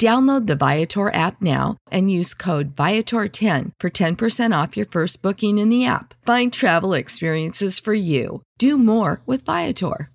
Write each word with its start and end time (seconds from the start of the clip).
Download 0.00 0.46
the 0.48 0.56
Viator 0.56 1.14
app 1.14 1.40
now 1.40 1.76
and 1.90 2.10
use 2.10 2.34
code 2.34 2.74
Viator10 2.74 3.72
for 3.78 3.90
10% 3.90 4.62
off 4.62 4.76
your 4.76 4.86
first 4.86 5.22
booking 5.22 5.58
in 5.58 5.68
the 5.68 5.86
app. 5.86 6.14
Find 6.26 6.52
travel 6.52 6.94
experiences 6.94 7.78
for 7.78 7.94
you. 7.94 8.42
Do 8.58 8.76
more 8.76 9.22
with 9.24 9.44
Viator. 9.44 10.10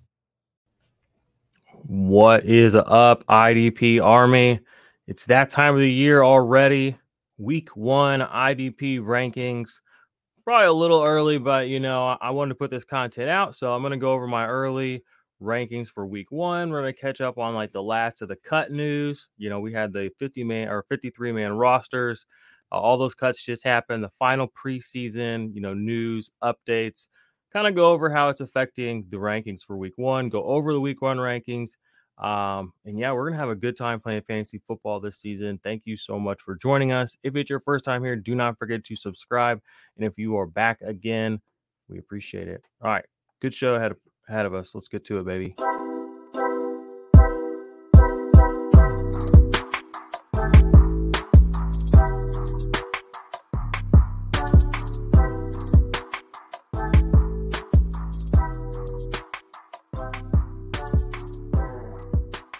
What 1.86 2.46
is 2.46 2.76
up, 2.76 3.26
IDP 3.28 4.04
Army? 4.04 4.60
It's 5.08 5.26
that 5.26 5.50
time 5.50 5.76
of 5.76 5.80
the 5.80 5.92
year 5.92 6.24
already. 6.24 6.98
Week 7.38 7.76
one 7.76 8.20
IDP 8.20 9.00
rankings. 9.00 9.80
Probably 10.44 10.68
a 10.68 10.74
little 10.74 11.02
early, 11.02 11.38
but 11.38 11.68
you 11.68 11.80
know, 11.80 12.18
I 12.20 12.32
wanted 12.32 12.50
to 12.50 12.56
put 12.56 12.70
this 12.70 12.84
content 12.84 13.30
out, 13.30 13.56
so 13.56 13.74
I'm 13.74 13.82
going 13.82 13.92
to 13.92 13.98
go 13.98 14.12
over 14.12 14.28
my 14.28 14.46
early 14.46 15.04
rankings 15.42 15.88
for 15.88 16.06
week 16.06 16.32
one. 16.32 16.70
We're 16.70 16.82
going 16.82 16.94
to 16.94 17.00
catch 17.00 17.22
up 17.22 17.38
on 17.38 17.56
like 17.56 17.72
the 17.72 17.84
last 17.84 18.22
of 18.22 18.28
the 18.28 18.36
cut 18.36 18.72
news. 18.72 19.28
You 19.38 19.50
know, 19.50 19.60
we 19.60 19.74
had 19.74 19.94
the 19.94 20.12
50 20.20 20.44
man 20.44 20.70
or 20.70 20.84
53 20.90 21.32
man 21.32 21.54
rosters. 21.54 22.26
Uh, 22.72 22.80
all 22.80 22.98
those 22.98 23.16
cuts 23.16 23.44
just 23.44 23.64
happened. 23.64 24.04
The 24.04 24.12
final 24.20 24.48
preseason, 24.48 25.54
you 25.54 25.62
know, 25.62 25.74
news 25.74 26.30
updates. 26.44 27.08
Kind 27.52 27.68
of 27.68 27.74
go 27.74 27.92
over 27.92 28.10
how 28.12 28.30
it's 28.30 28.42
affecting 28.42 29.06
the 29.10 29.18
rankings 29.18 29.64
for 29.64 29.76
week 29.76 29.98
one. 29.98 30.30
Go 30.30 30.44
over 30.44 30.72
the 30.72 30.80
week 30.80 31.02
one 31.02 31.18
rankings. 31.18 31.72
Um, 32.20 32.74
and 32.86 33.00
yeah, 33.00 33.14
we're 33.14 33.30
gonna 33.30 33.40
have 33.40 33.50
a 33.50 33.56
good 33.56 33.78
time 33.78 34.02
playing 34.02 34.24
fantasy 34.24 34.62
football 34.68 35.00
this 35.00 35.18
season. 35.18 35.58
Thank 35.64 35.84
you 35.86 35.96
so 35.96 36.20
much 36.20 36.42
for 36.42 36.56
joining 36.56 36.92
us. 36.92 37.16
If 37.24 37.36
it's 37.38 37.50
your 37.50 37.62
first 37.62 37.86
time 37.86 38.04
here, 38.04 38.18
do 38.18 38.36
not 38.36 38.60
forget 38.60 38.84
to 38.84 38.96
subscribe. 38.96 39.62
And 39.96 40.06
if 40.06 40.18
you 40.18 40.36
are 40.38 40.46
back 40.46 40.82
again, 40.82 41.40
we 41.88 41.98
appreciate 41.98 42.50
it. 42.50 42.62
All 42.82 42.92
right, 42.92 43.06
good 43.42 43.54
show 43.54 43.76
ahead 43.76 43.94
ahead 44.30 44.46
of 44.46 44.54
us. 44.54 44.74
Let's 44.76 44.88
get 44.88 45.04
to 45.06 45.20
it, 45.20 45.26
baby. 45.26 45.56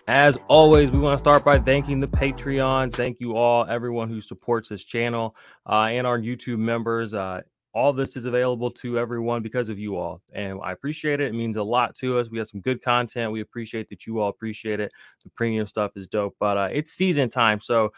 As 0.08 0.40
always, 0.48 0.90
we 0.90 0.98
want 0.98 1.20
to 1.20 1.24
start 1.24 1.46
by 1.46 1.60
thanking 1.60 2.00
the 2.00 2.08
Patreons. 2.08 2.94
Thank 2.94 3.20
you 3.20 3.36
all, 3.36 3.64
everyone 3.66 4.10
who 4.10 4.22
supports 4.22 4.68
this 4.68 4.84
channel 4.84 5.36
uh, 5.68 5.84
and 5.84 6.08
our 6.08 6.20
YouTube 6.20 6.58
members. 6.58 7.14
Uh, 7.14 7.42
all 7.74 7.94
this 7.94 8.18
is 8.18 8.26
available 8.26 8.72
to 8.72 8.98
everyone 8.98 9.42
because 9.42 9.70
of 9.70 9.78
you 9.78 9.96
all 9.96 10.22
and 10.34 10.60
i 10.64 10.72
appreciate 10.72 11.20
it 11.20 11.28
it 11.28 11.34
means 11.34 11.58
a 11.58 11.64
lot 11.64 11.96
to 11.96 12.18
us 12.18 12.30
we 12.30 12.38
have 12.38 12.48
some 12.48 12.62
good 12.62 12.82
content 12.82 13.32
we 13.32 13.42
appreciate 13.42 13.88
that 13.90 14.08
you 14.08 14.20
all 14.20 14.30
appreciate 14.30 14.80
it 14.80 14.92
the 15.24 15.30
premium 15.32 15.68
stuff 15.68 15.92
is 15.96 16.08
dope 16.08 16.36
but 16.40 16.58
uh, 16.58 16.70
it's 16.72 16.92
season 16.92 17.30
time 17.30 17.60
so 17.60 17.92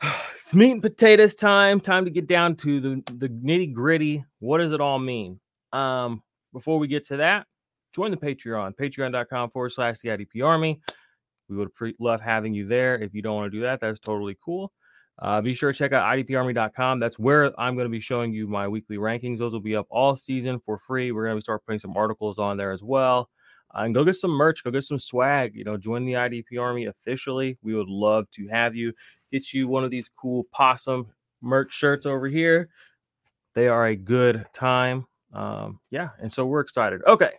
it's 0.34 0.54
meat 0.54 0.72
and 0.72 0.82
potatoes 0.82 1.34
time 1.34 1.80
time 1.80 2.04
to 2.04 2.10
get 2.10 2.26
down 2.26 2.54
to 2.54 2.80
the, 2.80 3.02
the 3.16 3.28
nitty 3.28 3.72
gritty 3.72 4.24
what 4.38 4.58
does 4.58 4.72
it 4.72 4.80
all 4.80 4.98
mean? 4.98 5.40
Um 5.72 6.22
before 6.54 6.78
we 6.78 6.88
get 6.88 7.04
to 7.04 7.18
that 7.18 7.46
join 7.94 8.10
the 8.10 8.16
patreon 8.16 8.74
patreon.com 8.74 9.50
forward 9.50 9.70
slash 9.70 9.98
the 9.98 10.08
idp 10.08 10.42
army 10.42 10.80
we 11.50 11.56
would 11.56 11.74
pre- 11.74 11.94
love 12.00 12.22
having 12.22 12.54
you 12.54 12.66
there 12.66 12.96
if 12.98 13.14
you 13.14 13.20
don't 13.20 13.36
want 13.36 13.52
to 13.52 13.56
do 13.56 13.62
that 13.62 13.80
that's 13.80 13.98
totally 14.00 14.36
cool 14.42 14.72
uh, 15.20 15.40
be 15.40 15.54
sure 15.54 15.72
to 15.72 15.78
check 15.78 15.92
out 15.92 16.04
idparmy.com. 16.16 17.00
That's 17.00 17.18
where 17.18 17.58
I'm 17.60 17.74
going 17.74 17.86
to 17.86 17.90
be 17.90 18.00
showing 18.00 18.32
you 18.32 18.46
my 18.46 18.68
weekly 18.68 18.98
rankings. 18.98 19.38
Those 19.38 19.52
will 19.52 19.60
be 19.60 19.74
up 19.74 19.86
all 19.90 20.14
season 20.14 20.60
for 20.60 20.78
free. 20.78 21.10
We're 21.10 21.26
going 21.26 21.38
to 21.38 21.42
start 21.42 21.64
putting 21.66 21.80
some 21.80 21.96
articles 21.96 22.38
on 22.38 22.56
there 22.56 22.70
as 22.70 22.82
well. 22.82 23.28
Uh, 23.74 23.82
and 23.82 23.94
go 23.94 24.04
get 24.04 24.14
some 24.14 24.30
merch, 24.30 24.62
go 24.62 24.70
get 24.70 24.84
some 24.84 24.98
swag. 24.98 25.54
You 25.56 25.64
know, 25.64 25.76
join 25.76 26.04
the 26.04 26.12
IDP 26.12 26.60
Army 26.60 26.86
officially. 26.86 27.58
We 27.62 27.74
would 27.74 27.88
love 27.88 28.30
to 28.32 28.46
have 28.48 28.76
you. 28.76 28.92
Get 29.32 29.52
you 29.52 29.66
one 29.68 29.84
of 29.84 29.90
these 29.90 30.08
cool 30.08 30.44
possum 30.52 31.08
merch 31.42 31.72
shirts 31.72 32.06
over 32.06 32.28
here. 32.28 32.68
They 33.54 33.66
are 33.68 33.86
a 33.86 33.96
good 33.96 34.46
time. 34.52 35.06
Um, 35.32 35.80
yeah, 35.90 36.10
and 36.20 36.32
so 36.32 36.46
we're 36.46 36.60
excited. 36.60 37.02
Okay, 37.06 37.32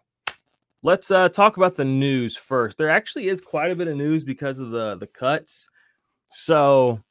let's 0.84 1.10
uh, 1.10 1.30
talk 1.30 1.58
about 1.58 1.76
the 1.76 1.86
news 1.86 2.36
first. 2.36 2.78
There 2.78 2.90
actually 2.90 3.30
is 3.30 3.42
quite 3.42 3.72
a 3.72 3.76
bit 3.76 3.88
of 3.88 3.96
news 3.96 4.24
because 4.24 4.60
of 4.60 4.70
the 4.70 4.98
the 4.98 5.08
cuts. 5.08 5.70
So 6.30 7.02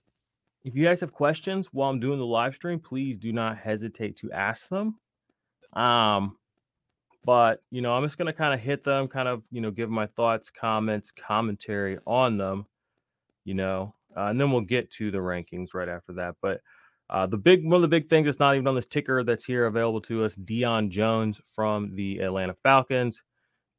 if 0.69 0.77
you 0.77 0.85
guys 0.85 1.01
have 1.01 1.15
questions 1.15 1.69
while 1.73 1.89
I'm 1.89 1.99
doing 1.99 2.19
the 2.19 2.27
live 2.27 2.55
stream, 2.55 2.79
please 2.79 3.17
do 3.17 3.33
not 3.33 3.57
hesitate 3.57 4.17
to 4.19 4.31
ask 4.33 4.69
them. 4.69 4.97
Um, 5.73 6.37
but 7.25 7.63
you 7.71 7.81
know, 7.81 7.95
I'm 7.95 8.05
just 8.05 8.19
gonna 8.19 8.35
kind 8.35 8.53
of 8.53 8.61
hit 8.61 8.85
them, 8.85 9.09
kind 9.09 9.29
of 9.29 9.43
you 9.51 9.63
know, 9.63 9.71
give 9.71 9.89
my 9.89 10.07
thoughts, 10.07 10.51
comments, 10.51 11.11
commentary 11.11 11.99
on 12.07 12.37
them, 12.37 12.67
you 13.47 13.55
know, 13.55 13.95
uh, 14.15 14.27
and 14.27 14.39
then 14.39 14.53
we'll 14.53 14.61
get 14.61 14.91
to 14.93 15.11
the 15.11 15.19
rankings 15.19 15.73
right 15.73 15.89
after 15.89 16.13
that. 16.15 16.37
But 16.43 16.61
uh, 17.09 17.27
the 17.27 17.39
big 17.39 17.65
one 17.65 17.77
of 17.77 17.83
the 17.83 17.89
big 17.89 18.11
things 18.11 18.27
that's 18.27 18.39
not 18.39 18.55
even 18.55 18.67
on 18.69 18.75
this 18.75 18.85
ticker 18.85 19.25
that's 19.25 19.47
here 19.47 19.65
available 19.65 20.03
to 20.03 20.23
us, 20.23 20.37
Deion 20.37 20.91
Jones 20.91 21.41
from 21.55 21.95
the 21.97 22.19
Atlanta 22.19 22.55
Falcons 22.63 23.23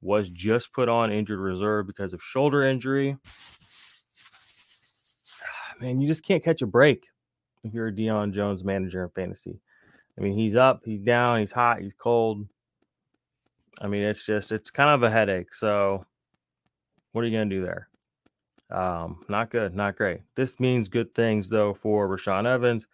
was 0.02 0.28
just 0.30 0.74
put 0.74 0.90
on 0.90 1.12
injured 1.12 1.40
reserve 1.40 1.86
because 1.86 2.14
of 2.14 2.24
shoulder 2.24 2.64
injury 2.64 3.16
man, 5.80 6.02
you 6.02 6.08
just 6.08 6.26
can't 6.26 6.44
catch 6.44 6.62
a 6.62 6.68
break 6.68 7.08
if 7.64 7.74
you're 7.74 7.88
a 7.88 7.92
Deion 7.92 8.32
Jones 8.34 8.64
manager 8.64 9.04
in 9.04 9.10
fantasy. 9.10 9.60
I 10.18 10.22
mean, 10.22 10.34
he's 10.34 10.56
up, 10.56 10.82
he's 10.84 11.00
down, 11.00 11.40
he's 11.40 11.52
hot, 11.52 11.82
he's 11.82 11.94
cold. 11.94 12.48
I 13.82 13.88
mean, 13.88 14.02
it's 14.02 14.26
just 14.26 14.52
it's 14.52 14.70
kind 14.70 14.90
of 14.90 15.04
a 15.04 15.10
headache. 15.10 15.54
So, 15.54 16.06
what 17.12 17.24
are 17.24 17.28
you 17.28 17.38
gonna 17.38 17.50
do 17.50 17.64
there? 17.64 17.88
Um, 18.72 19.24
not 19.30 19.50
good, 19.50 19.76
not 19.76 19.96
great. 19.96 20.22
This 20.36 20.60
means 20.60 20.88
good 20.90 21.16
things 21.16 21.50
though 21.50 21.74
for 21.74 22.08
Rashaan 22.08 22.46
Evans 22.46 22.86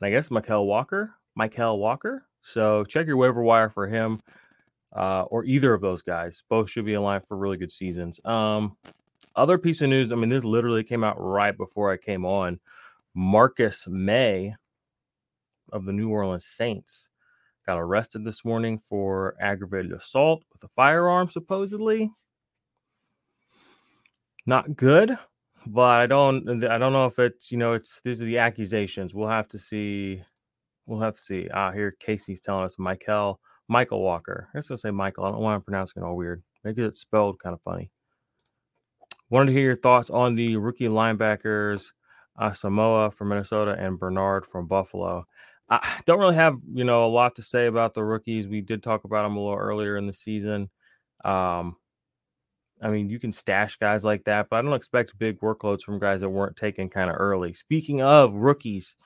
and 0.00 0.06
I 0.06 0.10
guess 0.10 0.30
Mykal 0.30 0.66
Walker. 0.66 1.14
Mykal 1.38 1.78
Walker. 1.78 2.26
So 2.42 2.84
check 2.84 3.06
your 3.06 3.16
waiver 3.16 3.42
wire 3.42 3.70
for 3.70 3.86
him 3.86 4.20
uh, 4.96 5.22
or 5.22 5.44
either 5.44 5.72
of 5.72 5.80
those 5.80 6.02
guys. 6.02 6.42
Both 6.48 6.70
should 6.70 6.84
be 6.84 6.94
in 6.94 7.02
line 7.02 7.20
for 7.26 7.36
really 7.36 7.56
good 7.56 7.72
seasons. 7.72 8.20
Um, 8.24 8.76
other 9.36 9.58
piece 9.58 9.80
of 9.80 9.88
news, 9.88 10.12
I 10.12 10.14
mean, 10.14 10.28
this 10.28 10.44
literally 10.44 10.84
came 10.84 11.04
out 11.04 11.16
right 11.18 11.56
before 11.56 11.92
I 11.92 11.96
came 11.96 12.24
on. 12.24 12.60
Marcus 13.14 13.86
Maye 13.88 14.54
of 15.72 15.84
the 15.84 15.92
New 15.92 16.10
Orleans 16.10 16.46
Saints 16.46 17.10
got 17.66 17.78
arrested 17.78 18.24
this 18.24 18.44
morning 18.44 18.78
for 18.78 19.34
aggravated 19.40 19.92
assault 19.92 20.42
with 20.52 20.62
a 20.64 20.68
firearm, 20.74 21.30
supposedly. 21.30 22.10
Not 24.46 24.76
good, 24.76 25.16
but 25.66 25.90
I 25.90 26.06
don't 26.06 26.64
I 26.64 26.78
don't 26.78 26.92
know 26.92 27.06
if 27.06 27.18
it's 27.18 27.52
you 27.52 27.58
know 27.58 27.74
it's 27.74 28.00
these 28.04 28.20
are 28.20 28.26
the 28.26 28.38
accusations. 28.38 29.14
We'll 29.14 29.28
have 29.28 29.48
to 29.48 29.58
see. 29.58 30.22
We'll 30.86 31.00
have 31.00 31.14
to 31.14 31.20
see. 31.20 31.48
Ah, 31.54 31.70
here 31.70 31.96
Casey's 32.00 32.40
telling 32.40 32.64
us 32.64 32.76
Michael 32.78 33.40
Michael 33.68 34.02
Walker. 34.02 34.48
I 34.52 34.58
was 34.58 34.66
gonna 34.66 34.78
say 34.78 34.90
Michael. 34.90 35.24
I 35.24 35.30
don't 35.30 35.40
want 35.40 35.60
to 35.60 35.64
pronounce 35.64 35.92
it 35.96 36.02
all 36.02 36.16
weird. 36.16 36.42
Maybe 36.64 36.82
it's 36.82 36.98
spelled 37.00 37.38
kind 37.38 37.54
of 37.54 37.62
funny. 37.62 37.90
Wanted 39.32 39.46
to 39.46 39.52
hear 39.58 39.62
your 39.62 39.76
thoughts 39.76 40.10
on 40.10 40.34
the 40.34 40.58
rookie 40.58 40.88
linebackers, 40.88 41.92
uh, 42.38 42.52
Samoa 42.52 43.10
from 43.10 43.30
Minnesota 43.30 43.74
and 43.78 43.98
Bernard 43.98 44.44
from 44.44 44.66
Buffalo. 44.66 45.24
I 45.70 46.00
don't 46.04 46.18
really 46.18 46.34
have 46.34 46.58
you 46.70 46.84
know 46.84 47.06
a 47.06 47.08
lot 47.08 47.36
to 47.36 47.42
say 47.42 47.64
about 47.64 47.94
the 47.94 48.04
rookies. 48.04 48.46
We 48.46 48.60
did 48.60 48.82
talk 48.82 49.04
about 49.04 49.22
them 49.22 49.38
a 49.38 49.40
little 49.40 49.58
earlier 49.58 49.96
in 49.96 50.06
the 50.06 50.12
season. 50.12 50.68
Um, 51.24 51.76
I 52.82 52.90
mean, 52.90 53.08
you 53.08 53.18
can 53.18 53.32
stash 53.32 53.76
guys 53.76 54.04
like 54.04 54.24
that, 54.24 54.48
but 54.50 54.56
I 54.56 54.62
don't 54.62 54.74
expect 54.74 55.18
big 55.18 55.40
workloads 55.40 55.80
from 55.80 55.98
guys 55.98 56.20
that 56.20 56.28
weren't 56.28 56.58
taken 56.58 56.90
kind 56.90 57.08
of 57.08 57.16
early. 57.18 57.54
Speaking 57.54 58.02
of 58.02 58.34
rookies, 58.34 58.98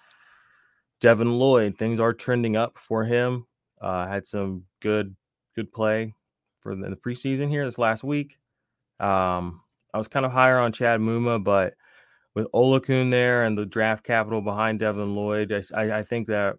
Devin 1.01 1.39
Lloyd, 1.39 1.79
things 1.79 2.01
are 2.01 2.13
trending 2.13 2.57
up 2.57 2.79
for 2.79 3.05
him. 3.05 3.47
Uh, 3.81 4.09
had 4.09 4.27
some 4.27 4.65
good 4.83 5.15
good 5.55 5.73
play 5.73 6.15
for 6.59 6.75
the, 6.75 6.97
preseason 6.97 7.49
here 7.49 7.65
this 7.65 7.79
last 7.79 8.03
week. 8.03 8.39
Um, 8.99 9.61
I 9.97 9.99
was 9.99 10.09
kind 10.09 10.27
of 10.27 10.33
higher 10.33 10.59
on 10.59 10.73
Chad 10.73 11.01
Muma, 11.01 11.43
but 11.43 11.73
with 12.35 12.53
Oluokun 12.53 13.11
there 13.11 13.45
and 13.45 13.57
the 13.57 13.65
draft 13.65 14.05
capital 14.05 14.43
behind 14.43 14.79
Devin 14.79 15.15
Lloyd, 15.17 15.51
I, 15.75 16.01
I 16.01 16.03
think 16.03 16.29
that 16.29 16.57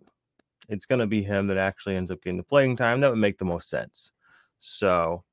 it's 0.70 0.88
going 0.88 1.02
to 1.02 1.06
be 1.06 1.22
him 1.22 1.46
that 1.48 1.58
actually 1.58 1.98
ends 1.98 2.10
up 2.10 2.24
getting 2.24 2.38
the 2.38 2.44
playing 2.44 2.78
time. 2.78 3.00
That 3.00 3.12
would 3.12 3.20
make 3.20 3.38
the 3.38 3.46
most 3.46 3.70
sense. 3.70 4.12
So, 4.58 5.24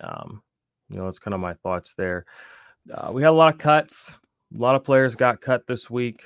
um, 0.00 0.40
you 0.88 0.98
know, 0.98 1.08
it's 1.08 1.18
kind 1.18 1.34
of 1.34 1.40
my 1.40 1.54
thoughts 1.54 1.94
there. 1.94 2.26
Uh, 2.88 3.10
we 3.10 3.22
had 3.22 3.30
a 3.30 3.32
lot 3.32 3.52
of 3.52 3.58
cuts. 3.58 4.16
A 4.54 4.58
lot 4.62 4.76
of 4.76 4.84
players 4.84 5.16
got 5.16 5.40
cut 5.40 5.66
this 5.66 5.90
week. 5.90 6.24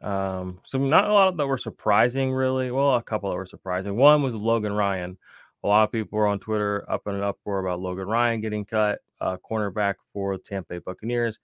Um, 0.00 0.60
so 0.64 0.78
not 0.78 1.10
a 1.10 1.12
lot 1.12 1.36
that 1.36 1.46
were 1.46 1.58
surprising, 1.58 2.32
really. 2.32 2.70
Well, 2.70 2.94
a 2.94 3.02
couple 3.02 3.28
that 3.28 3.36
were 3.36 3.44
surprising. 3.44 3.94
One 3.94 4.22
was 4.22 4.32
Logan 4.32 4.72
Ryan. 4.72 5.18
A 5.64 5.66
lot 5.66 5.84
of 5.84 5.92
people 5.92 6.18
were 6.18 6.26
on 6.26 6.38
Twitter 6.38 6.90
up 6.90 7.06
and 7.06 7.22
uproar 7.22 7.58
about 7.58 7.80
Logan 7.80 8.08
Ryan 8.08 8.40
getting 8.40 8.64
cut, 8.64 9.00
uh, 9.20 9.36
cornerback 9.48 9.94
for 10.12 10.36
Tampa 10.38 10.80
Buccaneers. 10.80 11.38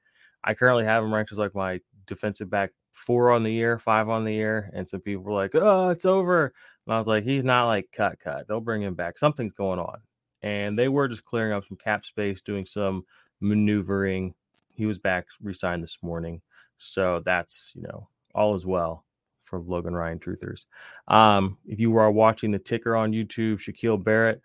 I 0.44 0.54
currently 0.54 0.84
have 0.84 1.04
him 1.04 1.14
ranked 1.14 1.32
as 1.32 1.38
like 1.38 1.54
my 1.54 1.80
defensive 2.06 2.50
back 2.50 2.70
four 2.92 3.30
on 3.30 3.42
the 3.42 3.52
year, 3.52 3.78
five 3.78 4.08
on 4.08 4.24
the 4.24 4.34
year, 4.34 4.70
and 4.74 4.88
some 4.88 5.00
people 5.00 5.24
were 5.24 5.32
like, 5.32 5.54
"Oh, 5.54 5.90
it's 5.90 6.04
over," 6.04 6.52
and 6.86 6.94
I 6.94 6.98
was 6.98 7.06
like, 7.06 7.24
"He's 7.24 7.44
not 7.44 7.66
like 7.66 7.88
cut, 7.92 8.18
cut. 8.20 8.48
They'll 8.48 8.60
bring 8.60 8.82
him 8.82 8.94
back. 8.94 9.18
Something's 9.18 9.52
going 9.52 9.78
on." 9.78 10.00
And 10.42 10.78
they 10.78 10.88
were 10.88 11.08
just 11.08 11.24
clearing 11.24 11.52
up 11.52 11.64
some 11.66 11.76
cap 11.76 12.04
space, 12.04 12.42
doing 12.42 12.66
some 12.66 13.04
maneuvering. 13.40 14.34
He 14.74 14.86
was 14.86 14.98
back, 14.98 15.26
resigned 15.40 15.82
this 15.82 15.98
morning, 16.02 16.42
so 16.78 17.22
that's 17.24 17.72
you 17.74 17.82
know 17.82 18.08
all 18.34 18.56
is 18.56 18.66
well 18.66 19.04
for 19.44 19.60
Logan 19.60 19.94
Ryan 19.94 20.18
truthers. 20.18 20.64
Um, 21.08 21.58
if 21.66 21.78
you 21.78 21.94
are 21.96 22.10
watching 22.10 22.50
the 22.50 22.58
ticker 22.58 22.96
on 22.96 23.12
YouTube, 23.12 23.58
Shaquille 23.58 24.02
Barrett 24.02 24.40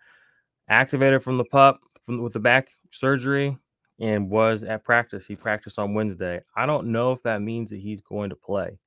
activated 0.68 1.22
from 1.22 1.38
the 1.38 1.44
pup 1.44 1.80
from 2.02 2.22
with 2.22 2.34
the 2.34 2.40
back 2.40 2.68
surgery 2.90 3.56
and 4.00 4.30
was 4.30 4.62
at 4.62 4.84
practice. 4.84 5.26
He 5.26 5.36
practiced 5.36 5.78
on 5.78 5.94
Wednesday. 5.94 6.40
I 6.56 6.66
don't 6.66 6.88
know 6.88 7.12
if 7.12 7.22
that 7.22 7.42
means 7.42 7.70
that 7.70 7.80
he's 7.80 8.00
going 8.00 8.30
to 8.30 8.36
play 8.36 8.78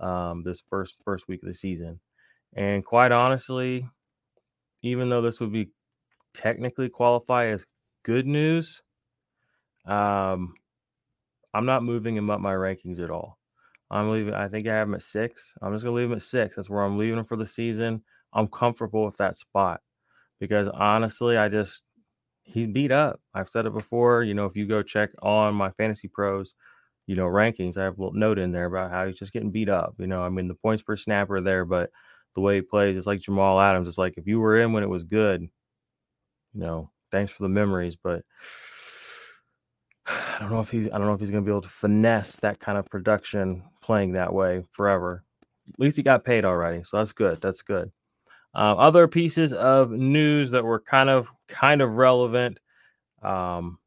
um, 0.00 0.42
this 0.42 0.62
first 0.68 0.98
first 1.04 1.28
week 1.28 1.42
of 1.42 1.48
the 1.48 1.54
season. 1.54 2.00
And 2.54 2.84
quite 2.84 3.12
honestly, 3.12 3.88
even 4.82 5.08
though 5.08 5.22
this 5.22 5.40
would 5.40 5.52
be 5.52 5.70
technically 6.34 6.88
qualify 6.88 7.46
as 7.46 7.64
good 8.02 8.26
news, 8.26 8.82
um, 9.86 10.54
I'm 11.52 11.66
not 11.66 11.84
moving 11.84 12.16
him 12.16 12.30
up 12.30 12.40
my 12.40 12.52
rankings 12.52 13.00
at 13.00 13.10
all. 13.10 13.38
I'm 13.90 14.10
leaving. 14.10 14.34
I 14.34 14.48
think 14.48 14.66
I 14.66 14.74
have 14.74 14.88
him 14.88 14.94
at 14.94 15.02
six. 15.02 15.54
I'm 15.62 15.72
just 15.72 15.84
gonna 15.84 15.96
leave 15.96 16.10
him 16.10 16.16
at 16.16 16.22
six. 16.22 16.56
That's 16.56 16.70
where 16.70 16.82
I'm 16.82 16.98
leaving 16.98 17.18
him 17.18 17.24
for 17.24 17.36
the 17.36 17.46
season. 17.46 18.02
I'm 18.32 18.48
comfortable 18.48 19.04
with 19.04 19.16
that 19.18 19.36
spot 19.36 19.80
because 20.40 20.68
honestly, 20.68 21.36
I 21.36 21.48
just 21.48 21.84
he's 22.44 22.68
beat 22.68 22.92
up. 22.92 23.20
I've 23.34 23.48
said 23.48 23.66
it 23.66 23.72
before. 23.72 24.22
You 24.22 24.34
know, 24.34 24.46
if 24.46 24.56
you 24.56 24.66
go 24.66 24.82
check 24.82 25.10
on 25.22 25.54
my 25.54 25.70
fantasy 25.72 26.08
pros, 26.08 26.54
you 27.06 27.16
know, 27.16 27.26
rankings, 27.26 27.76
I 27.76 27.84
have 27.84 27.98
a 27.98 28.02
little 28.02 28.18
note 28.18 28.38
in 28.38 28.52
there 28.52 28.66
about 28.66 28.90
how 28.90 29.06
he's 29.06 29.18
just 29.18 29.32
getting 29.32 29.50
beat 29.50 29.68
up. 29.68 29.94
You 29.98 30.06
know, 30.06 30.22
I 30.22 30.28
mean, 30.28 30.48
the 30.48 30.54
points 30.54 30.82
per 30.82 30.96
snap 30.96 31.30
are 31.30 31.40
there, 31.40 31.64
but 31.64 31.90
the 32.34 32.40
way 32.40 32.56
he 32.56 32.62
plays, 32.62 32.96
it's 32.96 33.06
like 33.06 33.20
Jamal 33.20 33.60
Adams. 33.60 33.88
It's 33.88 33.98
like 33.98 34.14
if 34.16 34.26
you 34.26 34.40
were 34.40 34.60
in 34.60 34.72
when 34.72 34.82
it 34.82 34.88
was 34.88 35.04
good, 35.04 35.42
you 35.42 36.60
know, 36.60 36.90
thanks 37.10 37.32
for 37.32 37.42
the 37.42 37.48
memories, 37.48 37.96
but 37.96 38.22
I 40.06 40.36
don't 40.40 40.50
know 40.50 40.60
if 40.60 40.70
he's 40.70 40.88
I 40.88 40.98
don't 40.98 41.06
know 41.06 41.14
if 41.14 41.20
he's 41.20 41.30
going 41.30 41.42
to 41.42 41.46
be 41.46 41.52
able 41.52 41.62
to 41.62 41.68
finesse 41.68 42.36
that 42.36 42.60
kind 42.60 42.76
of 42.76 42.86
production 42.86 43.64
playing 43.82 44.12
that 44.12 44.32
way 44.32 44.64
forever. 44.70 45.24
At 45.72 45.80
least 45.80 45.96
he 45.96 46.02
got 46.02 46.24
paid 46.24 46.44
already, 46.44 46.82
so 46.82 46.98
that's 46.98 47.12
good. 47.12 47.40
That's 47.40 47.62
good. 47.62 47.90
Uh, 48.54 48.74
other 48.78 49.08
pieces 49.08 49.52
of 49.52 49.90
news 49.90 50.50
that 50.52 50.64
were 50.64 50.80
kind 50.80 51.10
of 51.10 51.28
kind 51.48 51.82
of 51.82 51.92
relevant. 51.92 52.60
Um, 53.22 53.78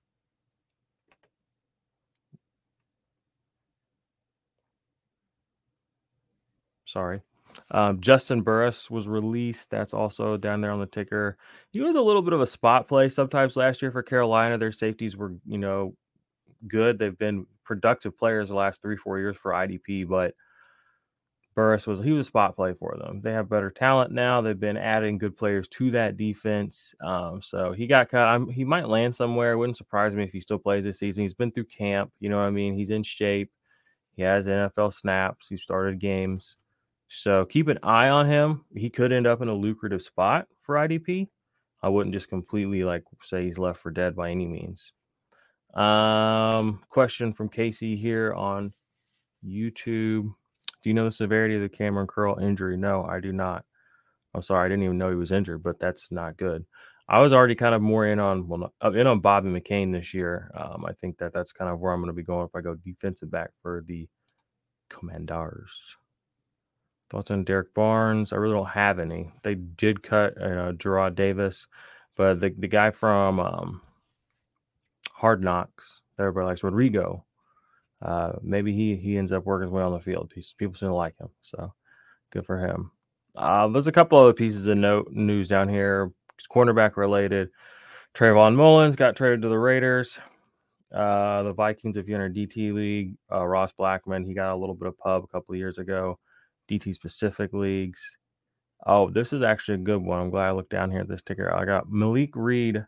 sorry. 6.85 7.21
Um, 7.71 7.99
Juston 7.99 8.43
Burris 8.43 8.89
was 8.91 9.07
released. 9.07 9.69
That's 9.69 9.93
also 9.93 10.37
down 10.37 10.61
there 10.61 10.71
on 10.71 10.79
the 10.79 10.85
ticker. 10.85 11.37
He 11.71 11.81
was 11.81 11.95
a 11.95 12.01
little 12.01 12.21
bit 12.21 12.33
of 12.33 12.41
a 12.41 12.45
spot 12.45 12.87
play 12.87 13.09
sometimes 13.09 13.55
last 13.55 13.81
year 13.81 13.91
for 13.91 14.03
Carolina. 14.03 14.57
Their 14.57 14.71
safeties 14.71 15.17
were, 15.17 15.33
you 15.45 15.57
know, 15.57 15.95
good. 16.67 16.99
They've 16.99 17.17
been 17.17 17.45
productive 17.63 18.17
players 18.17 18.49
the 18.49 18.55
last 18.55 18.81
three, 18.81 18.97
four 18.97 19.19
years 19.19 19.37
for 19.37 19.51
IDP, 19.51 20.07
but 20.07 20.33
Burris 21.57 21.87
was 21.87 21.99
he 22.01 22.11
was 22.11 22.27
a 22.27 22.29
spot 22.29 22.55
play 22.55 22.75
for 22.75 22.95
them. 22.99 23.19
They 23.19 23.31
have 23.31 23.49
better 23.49 23.71
talent 23.71 24.11
now. 24.11 24.41
They've 24.41 24.59
been 24.59 24.77
adding 24.77 25.17
good 25.17 25.35
players 25.35 25.67
to 25.69 25.89
that 25.89 26.15
defense. 26.15 26.93
Um, 27.03 27.41
so 27.41 27.71
he 27.71 27.87
got 27.87 28.09
cut. 28.09 28.27
I'm, 28.27 28.47
he 28.47 28.63
might 28.63 28.87
land 28.87 29.15
somewhere. 29.15 29.53
It 29.53 29.57
wouldn't 29.57 29.75
surprise 29.75 30.15
me 30.15 30.23
if 30.23 30.31
he 30.31 30.39
still 30.39 30.59
plays 30.59 30.83
this 30.83 30.99
season. 30.99 31.23
He's 31.23 31.33
been 31.33 31.51
through 31.51 31.65
camp. 31.65 32.11
You 32.19 32.29
know 32.29 32.37
what 32.37 32.43
I 32.43 32.51
mean? 32.51 32.75
He's 32.75 32.91
in 32.91 33.01
shape. 33.01 33.49
He 34.15 34.21
has 34.21 34.45
NFL 34.45 34.93
snaps. 34.93 35.47
He 35.49 35.57
started 35.57 35.97
games. 35.97 36.57
So 37.07 37.43
keep 37.45 37.69
an 37.69 37.79
eye 37.81 38.09
on 38.09 38.27
him. 38.27 38.63
He 38.75 38.91
could 38.91 39.11
end 39.11 39.25
up 39.25 39.41
in 39.41 39.47
a 39.47 39.53
lucrative 39.55 40.03
spot 40.03 40.45
for 40.61 40.75
IDP. 40.75 41.27
I 41.81 41.89
wouldn't 41.89 42.13
just 42.13 42.29
completely 42.29 42.83
like 42.83 43.03
say 43.23 43.45
he's 43.45 43.57
left 43.57 43.79
for 43.79 43.89
dead 43.89 44.15
by 44.15 44.29
any 44.29 44.45
means. 44.45 44.91
Um, 45.73 46.83
question 46.89 47.33
from 47.33 47.49
Casey 47.49 47.95
here 47.95 48.31
on 48.35 48.73
YouTube. 49.43 50.35
Do 50.83 50.89
you 50.89 50.93
know 50.93 51.05
the 51.05 51.11
severity 51.11 51.55
of 51.55 51.61
the 51.61 51.69
Kamren 51.69 52.07
Curl 52.07 52.39
injury? 52.39 52.77
No, 52.77 53.03
I 53.03 53.19
do 53.19 53.31
not. 53.31 53.65
I'm 54.33 54.41
sorry, 54.41 54.65
I 54.65 54.69
didn't 54.69 54.83
even 54.83 54.97
know 54.97 55.09
he 55.09 55.15
was 55.15 55.31
injured, 55.31 55.63
but 55.63 55.79
that's 55.79 56.11
not 56.11 56.37
good. 56.37 56.65
I 57.09 57.19
was 57.19 57.31
already 57.31 57.55
kind 57.55 57.73
of 57.73 57.81
more 57.81 58.05
in 58.05 58.19
on 58.19 58.47
well, 58.47 58.73
in 58.93 59.07
on 59.07 59.21
Bobby 59.21 59.49
McCain 59.49 59.93
this 59.93 60.13
year. 60.13 60.51
Um, 60.53 60.85
I 60.85 60.93
think 60.93 61.17
that 61.19 61.33
that's 61.33 61.53
kind 61.53 61.71
of 61.71 61.79
where 61.79 61.93
I'm 61.93 62.01
going 62.01 62.09
to 62.09 62.13
be 62.13 62.23
going 62.23 62.45
if 62.45 62.55
I 62.55 62.61
go 62.61 62.75
defensive 62.75 63.31
back 63.31 63.51
for 63.61 63.83
the 63.85 64.07
Commanders. 64.89 65.97
Thoughts 67.09 67.31
on 67.31 67.45
Derek 67.45 67.73
Barnes? 67.73 68.33
I 68.33 68.35
really 68.35 68.55
don't 68.55 68.67
have 68.67 68.99
any. 68.99 69.31
They 69.43 69.55
did 69.55 70.03
cut 70.03 70.39
uh, 70.41 70.73
Jarrad 70.73 71.15
Davis, 71.15 71.67
but 72.17 72.41
the 72.41 72.53
the 72.57 72.67
guy 72.67 72.91
from 72.91 73.39
um, 73.39 73.81
Hard 75.13 75.41
Knocks 75.41 76.01
that 76.17 76.23
everybody 76.23 76.47
likes, 76.47 76.63
Rodrigo. 76.63 77.23
Uh, 78.01 78.33
maybe 78.41 78.73
he 78.73 78.95
he 78.95 79.17
ends 79.17 79.31
up 79.31 79.45
working 79.45 79.67
his 79.67 79.71
way 79.71 79.81
on 79.81 79.93
the 79.93 79.99
field. 79.99 80.31
People 80.57 80.75
seem 80.75 80.89
to 80.89 80.93
like 80.93 81.17
him, 81.19 81.29
so 81.41 81.73
good 82.31 82.45
for 82.45 82.59
him. 82.59 82.91
Uh, 83.35 83.67
there's 83.67 83.87
a 83.87 83.91
couple 83.91 84.17
other 84.17 84.33
pieces 84.33 84.67
of 84.67 84.77
note 84.77 85.09
news 85.11 85.47
down 85.47 85.69
here, 85.69 86.11
cornerback 86.51 86.97
related. 86.97 87.49
Trayvon 88.15 88.55
Mullins 88.55 88.95
got 88.95 89.15
traded 89.15 89.43
to 89.43 89.49
the 89.49 89.59
Raiders. 89.59 90.19
Uh, 90.93 91.43
the 91.43 91.53
Vikings, 91.53 91.97
if 91.97 92.07
you're 92.07 92.23
in 92.23 92.31
a 92.31 92.33
DT 92.33 92.73
league, 92.73 93.15
uh, 93.31 93.45
Ross 93.45 93.73
Blacklock, 93.73 94.23
he 94.25 94.33
got 94.33 94.53
a 94.53 94.57
little 94.57 94.73
bit 94.75 94.87
of 94.87 94.97
pub 94.97 95.23
a 95.23 95.27
couple 95.27 95.55
years 95.55 95.77
ago. 95.77 96.17
DT 96.69 96.93
specific 96.93 97.53
leagues. 97.53 98.17
Oh, 98.85 99.09
this 99.09 99.33
is 99.33 99.41
actually 99.41 99.75
a 99.75 99.79
good 99.79 100.01
one. 100.01 100.19
I'm 100.19 100.29
glad 100.29 100.47
I 100.47 100.51
looked 100.51 100.69
down 100.69 100.91
here 100.91 101.01
at 101.01 101.07
this 101.07 101.21
ticker. 101.21 101.53
I 101.53 101.65
got 101.65 101.91
Malik 101.91 102.31
Reed 102.35 102.85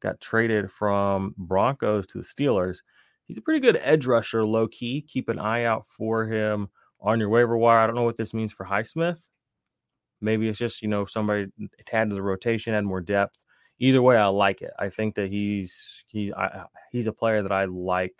got 0.00 0.20
traded 0.20 0.70
from 0.70 1.34
Broncos 1.38 2.06
to 2.08 2.18
the 2.18 2.24
Steelers. 2.24 2.78
He's 3.26 3.38
a 3.38 3.42
pretty 3.42 3.60
good 3.60 3.78
edge 3.82 4.06
rusher, 4.06 4.44
low 4.44 4.68
key. 4.68 5.02
Keep 5.02 5.28
an 5.28 5.38
eye 5.38 5.64
out 5.64 5.86
for 5.86 6.26
him 6.26 6.68
on 7.00 7.18
your 7.18 7.28
waiver 7.28 7.56
wire. 7.56 7.78
I 7.78 7.86
don't 7.86 7.96
know 7.96 8.02
what 8.02 8.16
this 8.16 8.34
means 8.34 8.52
for 8.52 8.66
Highsmith. 8.66 9.18
Maybe 10.20 10.48
it's 10.48 10.58
just, 10.58 10.82
you 10.82 10.88
know, 10.88 11.04
somebody 11.04 11.48
add 11.92 12.08
to 12.08 12.14
the 12.14 12.22
rotation, 12.22 12.74
add 12.74 12.84
more 12.84 13.00
depth. 13.00 13.36
Either 13.78 14.02
way, 14.02 14.16
I 14.16 14.26
like 14.26 14.62
it. 14.62 14.70
I 14.78 14.88
think 14.88 15.16
that 15.16 15.30
he's 15.30 16.04
he 16.06 16.32
I, 16.32 16.64
he's 16.92 17.08
a 17.08 17.12
player 17.12 17.42
that 17.42 17.50
I 17.50 17.64
like 17.64 18.14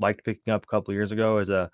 liked 0.00 0.24
picking 0.24 0.52
up 0.52 0.64
a 0.64 0.66
couple 0.66 0.94
years 0.94 1.12
ago 1.12 1.38
as 1.38 1.48
a 1.48 1.70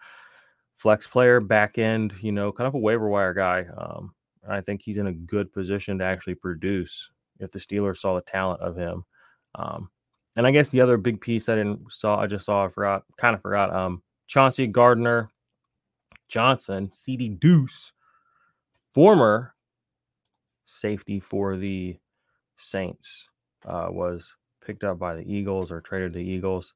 flex 0.76 1.06
player, 1.06 1.40
back 1.40 1.78
end, 1.78 2.14
you 2.20 2.32
know, 2.32 2.52
kind 2.52 2.66
of 2.66 2.74
a 2.74 2.78
waiver 2.78 3.08
wire 3.08 3.32
guy. 3.32 3.66
Um, 3.76 4.14
I 4.46 4.60
think 4.60 4.82
he's 4.82 4.98
in 4.98 5.06
a 5.06 5.12
good 5.12 5.52
position 5.52 5.98
to 5.98 6.04
actually 6.04 6.34
produce 6.34 7.10
if 7.38 7.52
the 7.52 7.58
Steelers 7.58 7.98
saw 7.98 8.14
the 8.14 8.20
talent 8.20 8.60
of 8.60 8.76
him. 8.76 9.04
Um, 9.54 9.90
and 10.36 10.46
I 10.46 10.50
guess 10.50 10.68
the 10.70 10.80
other 10.80 10.96
big 10.96 11.20
piece 11.20 11.48
I 11.48 11.54
didn't 11.56 11.92
saw, 11.92 12.18
I 12.18 12.26
just 12.26 12.44
saw, 12.46 12.66
I 12.66 12.68
forgot, 12.68 13.04
kind 13.16 13.34
of 13.34 13.42
forgot. 13.42 13.72
Um, 13.72 14.02
Chauncey 14.26 14.66
Gardner 14.66 15.30
Johnson, 16.28 16.90
CD 16.92 17.28
Deuce, 17.28 17.92
former 18.92 19.54
safety 20.64 21.20
for 21.20 21.56
the 21.56 21.98
Saints, 22.56 23.28
uh, 23.66 23.88
was 23.90 24.34
picked 24.64 24.84
up 24.84 24.98
by 24.98 25.14
the 25.14 25.22
Eagles 25.22 25.70
or 25.70 25.80
traded 25.80 26.12
to 26.12 26.18
the 26.18 26.24
Eagles. 26.24 26.74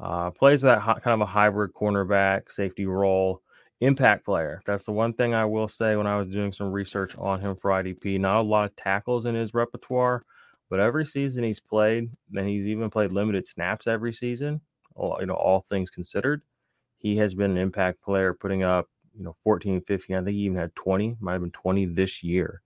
Uh, 0.00 0.30
plays 0.30 0.62
that 0.62 0.80
kind 0.82 1.00
of 1.06 1.20
a 1.20 1.26
hybrid 1.26 1.72
cornerback 1.72 2.50
safety 2.50 2.86
role. 2.86 3.40
Impact 3.80 4.24
player. 4.24 4.62
That's 4.64 4.84
the 4.84 4.92
one 4.92 5.12
thing 5.12 5.34
I 5.34 5.44
will 5.44 5.66
say 5.66 5.96
when 5.96 6.06
I 6.06 6.16
was 6.16 6.28
doing 6.28 6.52
some 6.52 6.70
research 6.70 7.16
on 7.18 7.40
him 7.40 7.56
for 7.56 7.70
IDP. 7.70 8.20
Not 8.20 8.40
a 8.40 8.42
lot 8.42 8.64
of 8.66 8.76
tackles 8.76 9.26
in 9.26 9.34
his 9.34 9.54
repertoire, 9.54 10.24
but 10.72 10.80
every 10.80 11.04
season 11.04 11.44
he's 11.44 11.60
played, 11.60 12.08
and 12.34 12.48
he's 12.48 12.66
even 12.66 12.88
played 12.88 13.12
limited 13.12 13.46
snaps 13.46 13.86
every 13.86 14.10
season. 14.10 14.62
You 14.98 15.26
know, 15.26 15.34
all 15.34 15.60
things 15.60 15.90
considered, 15.90 16.40
he 16.96 17.18
has 17.18 17.34
been 17.34 17.50
an 17.50 17.58
impact 17.58 18.00
player, 18.00 18.32
putting 18.32 18.62
up 18.62 18.88
you 19.14 19.22
know 19.22 19.36
14, 19.44 19.82
15. 19.82 20.16
I 20.16 20.24
think 20.24 20.34
he 20.34 20.44
even 20.44 20.56
had 20.56 20.74
20. 20.74 21.18
Might 21.20 21.32
have 21.32 21.42
been 21.42 21.50
20 21.50 21.84
this 21.84 22.22
year. 22.22 22.62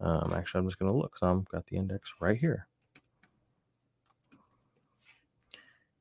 Um, 0.00 0.32
actually, 0.34 0.60
I'm 0.60 0.68
just 0.68 0.78
going 0.78 0.90
to 0.90 0.96
look. 0.96 1.18
So 1.18 1.30
I've 1.30 1.44
got 1.50 1.66
the 1.66 1.76
index 1.76 2.14
right 2.18 2.38
here. 2.38 2.66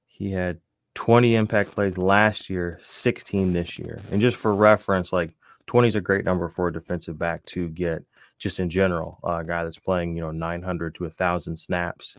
He 0.07 0.31
had 0.31 0.61
20 0.93 1.35
impact 1.35 1.71
plays 1.71 1.97
last 1.97 2.49
year, 2.49 2.79
16 2.81 3.51
this 3.51 3.77
year. 3.77 3.99
And 4.13 4.21
just 4.21 4.37
for 4.37 4.55
reference, 4.55 5.11
like 5.11 5.31
20 5.67 5.89
is 5.89 5.97
a 5.97 6.01
great 6.01 6.23
number 6.23 6.47
for 6.47 6.69
a 6.69 6.73
defensive 6.73 7.19
back 7.19 7.43
to 7.47 7.67
get 7.67 8.05
just 8.39 8.59
in 8.59 8.69
general. 8.69 9.19
Uh, 9.23 9.37
a 9.37 9.43
guy 9.43 9.63
that's 9.63 9.79
playing, 9.79 10.15
you 10.15 10.21
know, 10.21 10.31
900 10.31 10.95
to 10.95 11.03
1,000 11.03 11.57
snaps. 11.57 12.17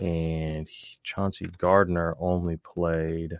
And 0.00 0.68
Chauncey 1.02 1.46
Gardner 1.58 2.16
only 2.18 2.56
played 2.56 3.38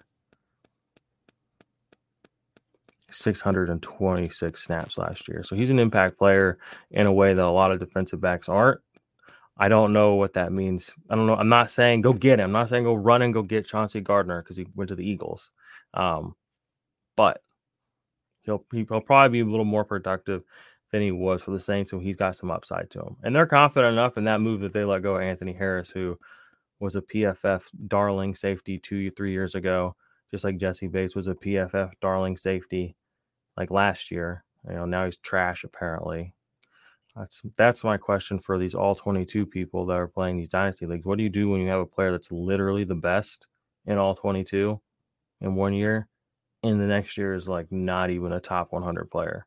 626 3.10 4.62
snaps 4.62 4.98
last 4.98 5.28
year. 5.28 5.42
So 5.42 5.56
he's 5.56 5.70
an 5.70 5.78
impact 5.78 6.18
player 6.18 6.58
in 6.90 7.06
a 7.06 7.12
way 7.12 7.34
that 7.34 7.44
a 7.44 7.50
lot 7.50 7.72
of 7.72 7.80
defensive 7.80 8.20
backs 8.20 8.48
aren't. 8.48 8.80
I 9.56 9.68
don't 9.68 9.92
know 9.92 10.14
what 10.14 10.32
that 10.32 10.52
means. 10.52 10.90
I 11.08 11.14
don't 11.14 11.26
know. 11.26 11.36
I'm 11.36 11.48
not 11.48 11.70
saying 11.70 12.00
go 12.00 12.12
get 12.12 12.40
him. 12.40 12.46
I'm 12.46 12.52
not 12.52 12.68
saying 12.68 12.84
go 12.84 12.94
run 12.94 13.22
and 13.22 13.32
go 13.32 13.42
get 13.42 13.66
Chauncey 13.66 14.00
Gardner 14.00 14.42
because 14.42 14.56
he 14.56 14.66
went 14.74 14.88
to 14.88 14.96
the 14.96 15.08
Eagles. 15.08 15.50
Um, 15.92 16.34
but 17.16 17.40
he'll 18.42 18.64
he'll 18.72 19.00
probably 19.00 19.40
be 19.40 19.48
a 19.48 19.50
little 19.50 19.64
more 19.64 19.84
productive 19.84 20.42
than 20.94 21.02
he 21.02 21.10
was 21.10 21.42
for 21.42 21.50
the 21.50 21.58
Saints, 21.58 21.90
so 21.90 21.98
he's 21.98 22.14
got 22.14 22.36
some 22.36 22.52
upside 22.52 22.88
to 22.88 23.00
him. 23.00 23.16
And 23.24 23.34
they're 23.34 23.46
confident 23.46 23.94
enough 23.94 24.16
in 24.16 24.22
that 24.26 24.40
move 24.40 24.60
that 24.60 24.72
they 24.72 24.84
let 24.84 25.02
go 25.02 25.16
of 25.16 25.22
Anthony 25.22 25.52
Harris, 25.52 25.90
who 25.90 26.16
was 26.78 26.94
a 26.94 27.02
PFF 27.02 27.62
darling 27.88 28.36
safety 28.36 28.78
two 28.78 29.10
three 29.10 29.32
years 29.32 29.56
ago, 29.56 29.96
just 30.30 30.44
like 30.44 30.56
Jessie 30.56 30.86
Bates 30.86 31.16
was 31.16 31.26
a 31.26 31.34
PFF 31.34 31.90
darling 32.00 32.36
safety 32.36 32.94
like 33.56 33.72
last 33.72 34.12
year. 34.12 34.44
You 34.68 34.76
know, 34.76 34.84
now 34.84 35.06
he's 35.06 35.16
trash 35.16 35.64
apparently. 35.64 36.32
That's 37.16 37.42
that's 37.56 37.82
my 37.82 37.96
question 37.96 38.38
for 38.38 38.56
these 38.56 38.76
all 38.76 38.94
22 38.94 39.46
people 39.46 39.86
that 39.86 39.96
are 39.96 40.06
playing 40.06 40.36
these 40.36 40.48
dynasty 40.48 40.86
leagues. 40.86 41.04
What 41.04 41.18
do 41.18 41.24
you 41.24 41.28
do 41.28 41.48
when 41.48 41.60
you 41.60 41.70
have 41.70 41.80
a 41.80 41.86
player 41.86 42.12
that's 42.12 42.30
literally 42.30 42.84
the 42.84 42.94
best 42.94 43.48
in 43.84 43.98
all 43.98 44.14
22 44.14 44.80
in 45.40 45.56
one 45.56 45.74
year, 45.74 46.06
and 46.62 46.80
the 46.80 46.86
next 46.86 47.18
year 47.18 47.34
is 47.34 47.48
like 47.48 47.72
not 47.72 48.10
even 48.10 48.32
a 48.32 48.38
top 48.38 48.70
100 48.70 49.10
player? 49.10 49.44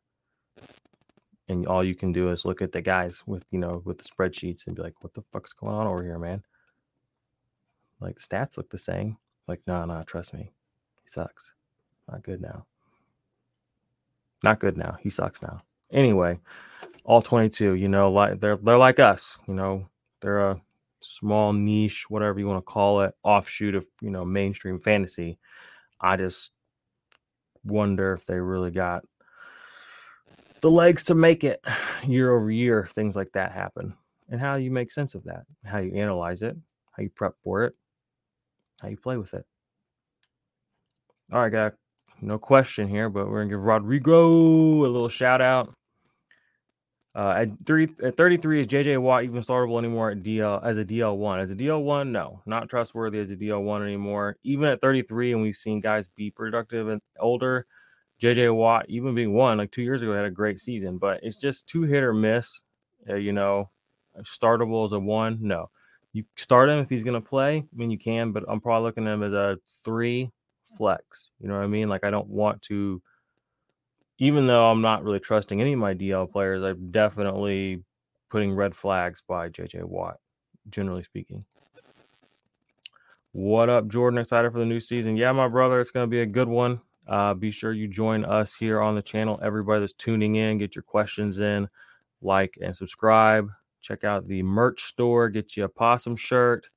And 1.48 1.66
all 1.66 1.82
you 1.82 1.94
can 1.94 2.12
do 2.12 2.30
is 2.30 2.44
look 2.44 2.60
at 2.60 2.72
the 2.72 2.82
guys 2.82 3.22
with 3.26 3.44
you 3.50 3.58
know 3.58 3.82
with 3.84 3.98
the 3.98 4.04
spreadsheets 4.04 4.66
and 4.66 4.76
be 4.76 4.82
like, 4.82 5.02
"What 5.02 5.14
the 5.14 5.22
fuck's 5.22 5.52
going 5.52 5.74
on 5.74 5.86
over 5.86 6.02
here, 6.02 6.18
man?" 6.18 6.42
Like 8.00 8.18
stats 8.18 8.56
look 8.56 8.70
the 8.70 8.78
same. 8.78 9.18
Like, 9.46 9.60
no, 9.66 9.78
nah, 9.78 9.84
no, 9.86 9.94
nah, 9.94 10.02
trust 10.04 10.34
me, 10.34 10.52
he 11.02 11.08
sucks. 11.08 11.52
Not 12.10 12.22
good 12.22 12.40
now. 12.40 12.66
Not 14.42 14.60
good 14.60 14.76
now. 14.76 14.98
He 15.00 15.10
sucks 15.10 15.42
now. 15.42 15.62
Anyway, 15.90 16.38
all 17.04 17.22
22, 17.22 17.74
you 17.74 17.88
know, 17.88 18.12
like 18.12 18.40
they're 18.40 18.58
they're 18.58 18.78
like 18.78 18.98
us, 18.98 19.38
you 19.48 19.54
know, 19.54 19.88
they're 20.20 20.50
a 20.50 20.60
small 21.00 21.52
niche, 21.52 22.06
whatever 22.08 22.38
you 22.38 22.46
want 22.46 22.58
to 22.58 22.72
call 22.72 23.00
it, 23.00 23.14
offshoot 23.22 23.74
of, 23.74 23.86
you 24.00 24.10
know, 24.10 24.24
mainstream 24.24 24.78
fantasy. 24.78 25.38
I 26.00 26.16
just 26.16 26.52
wonder 27.64 28.12
if 28.12 28.26
they 28.26 28.38
really 28.38 28.70
got 28.70 29.04
the 30.60 30.70
legs 30.70 31.04
to 31.04 31.14
make 31.14 31.44
it 31.44 31.64
year 32.06 32.34
over 32.34 32.50
year, 32.50 32.88
things 32.92 33.16
like 33.16 33.32
that 33.32 33.52
happen. 33.52 33.94
And 34.30 34.40
how 34.40 34.56
you 34.56 34.70
make 34.70 34.92
sense 34.92 35.14
of 35.14 35.24
that, 35.24 35.44
how 35.64 35.78
you 35.78 35.94
analyze 35.94 36.42
it, 36.42 36.56
how 36.92 37.02
you 37.02 37.10
prep 37.10 37.34
for 37.42 37.64
it, 37.64 37.74
how 38.82 38.88
you 38.88 38.96
play 38.96 39.16
with 39.16 39.32
it. 39.34 39.46
All 41.32 41.40
right, 41.40 41.50
got 41.50 41.74
no 42.20 42.38
question 42.38 42.88
here, 42.88 43.08
but 43.08 43.28
we're 43.28 43.40
gonna 43.40 43.50
give 43.50 43.64
Rodrigo 43.64 44.26
a 44.26 44.88
little 44.88 45.08
shout 45.08 45.40
out. 45.40 45.74
Uh, 47.14 47.34
at, 47.38 47.66
three, 47.66 47.88
at 48.02 48.16
33, 48.16 48.60
is 48.60 48.66
JJ 48.66 48.98
Watt 48.98 49.24
even 49.24 49.42
startable 49.42 49.78
anymore 49.78 50.10
at 50.10 50.22
DL 50.22 50.62
as 50.64 50.78
a 50.78 50.84
DL1? 50.84 51.40
As 51.40 51.50
a 51.50 51.56
DL1, 51.56 52.10
no, 52.10 52.40
not 52.46 52.68
trustworthy 52.68 53.18
as 53.18 53.30
a 53.30 53.36
DL1 53.36 53.82
anymore. 53.82 54.36
Even 54.44 54.68
at 54.68 54.80
33, 54.80 55.32
and 55.32 55.42
we've 55.42 55.56
seen 55.56 55.80
guys 55.80 56.06
be 56.14 56.30
productive 56.30 56.88
and 56.88 57.02
older. 57.18 57.66
JJ 58.20 58.54
Watt, 58.54 58.86
even 58.88 59.14
being 59.14 59.32
one 59.32 59.58
like 59.58 59.70
two 59.70 59.82
years 59.82 60.02
ago, 60.02 60.14
had 60.14 60.24
a 60.24 60.30
great 60.30 60.58
season, 60.58 60.98
but 60.98 61.20
it's 61.22 61.36
just 61.36 61.66
two 61.68 61.82
hit 61.82 62.02
or 62.02 62.12
miss. 62.12 62.60
Uh, 63.08 63.14
you 63.14 63.32
know, 63.32 63.70
startable 64.22 64.84
as 64.84 64.92
a 64.92 64.98
one, 64.98 65.38
no. 65.40 65.70
You 66.12 66.24
start 66.36 66.68
him 66.68 66.80
if 66.80 66.88
he's 66.88 67.04
going 67.04 67.20
to 67.20 67.26
play. 67.26 67.58
I 67.58 67.76
mean, 67.76 67.90
you 67.90 67.98
can, 67.98 68.32
but 68.32 68.44
I'm 68.48 68.60
probably 68.60 68.86
looking 68.86 69.06
at 69.06 69.14
him 69.14 69.22
as 69.22 69.32
a 69.32 69.58
three 69.84 70.30
flex. 70.76 71.30
You 71.40 71.48
know 71.48 71.54
what 71.54 71.62
I 71.62 71.68
mean? 71.68 71.88
Like, 71.88 72.04
I 72.04 72.10
don't 72.10 72.28
want 72.28 72.62
to 72.62 73.00
even 74.18 74.46
though 74.46 74.70
I'm 74.70 74.82
not 74.82 75.04
really 75.04 75.20
trusting 75.20 75.60
any 75.60 75.72
of 75.72 75.78
my 75.78 75.94
DL 75.94 76.30
players, 76.30 76.62
I'm 76.62 76.90
definitely 76.90 77.84
putting 78.30 78.52
red 78.52 78.74
flags 78.74 79.22
by 79.26 79.48
JJ 79.48 79.84
Watt, 79.84 80.16
generally 80.68 81.04
speaking. 81.04 81.44
What 83.32 83.68
up, 83.68 83.86
Jordan? 83.86 84.18
Excited 84.18 84.52
for 84.52 84.58
the 84.58 84.64
new 84.64 84.80
season? 84.80 85.16
Yeah, 85.16 85.30
my 85.32 85.46
brother, 85.46 85.80
it's 85.80 85.92
going 85.92 86.04
to 86.04 86.10
be 86.10 86.20
a 86.20 86.26
good 86.26 86.48
one. 86.48 86.80
Uh, 87.08 87.32
be 87.32 87.50
sure 87.50 87.72
you 87.72 87.88
join 87.88 88.24
us 88.24 88.54
here 88.54 88.80
on 88.80 88.94
the 88.94 89.02
channel. 89.02 89.40
Everybody 89.42 89.80
that's 89.80 89.94
tuning 89.94 90.36
in, 90.36 90.58
get 90.58 90.76
your 90.76 90.82
questions 90.82 91.38
in, 91.38 91.68
like 92.20 92.58
and 92.60 92.76
subscribe. 92.76 93.48
Check 93.80 94.04
out 94.04 94.26
the 94.26 94.42
merch 94.42 94.82
store, 94.84 95.28
get 95.30 95.56
you 95.56 95.64
a 95.64 95.68
possum 95.68 96.16
shirt, 96.16 96.68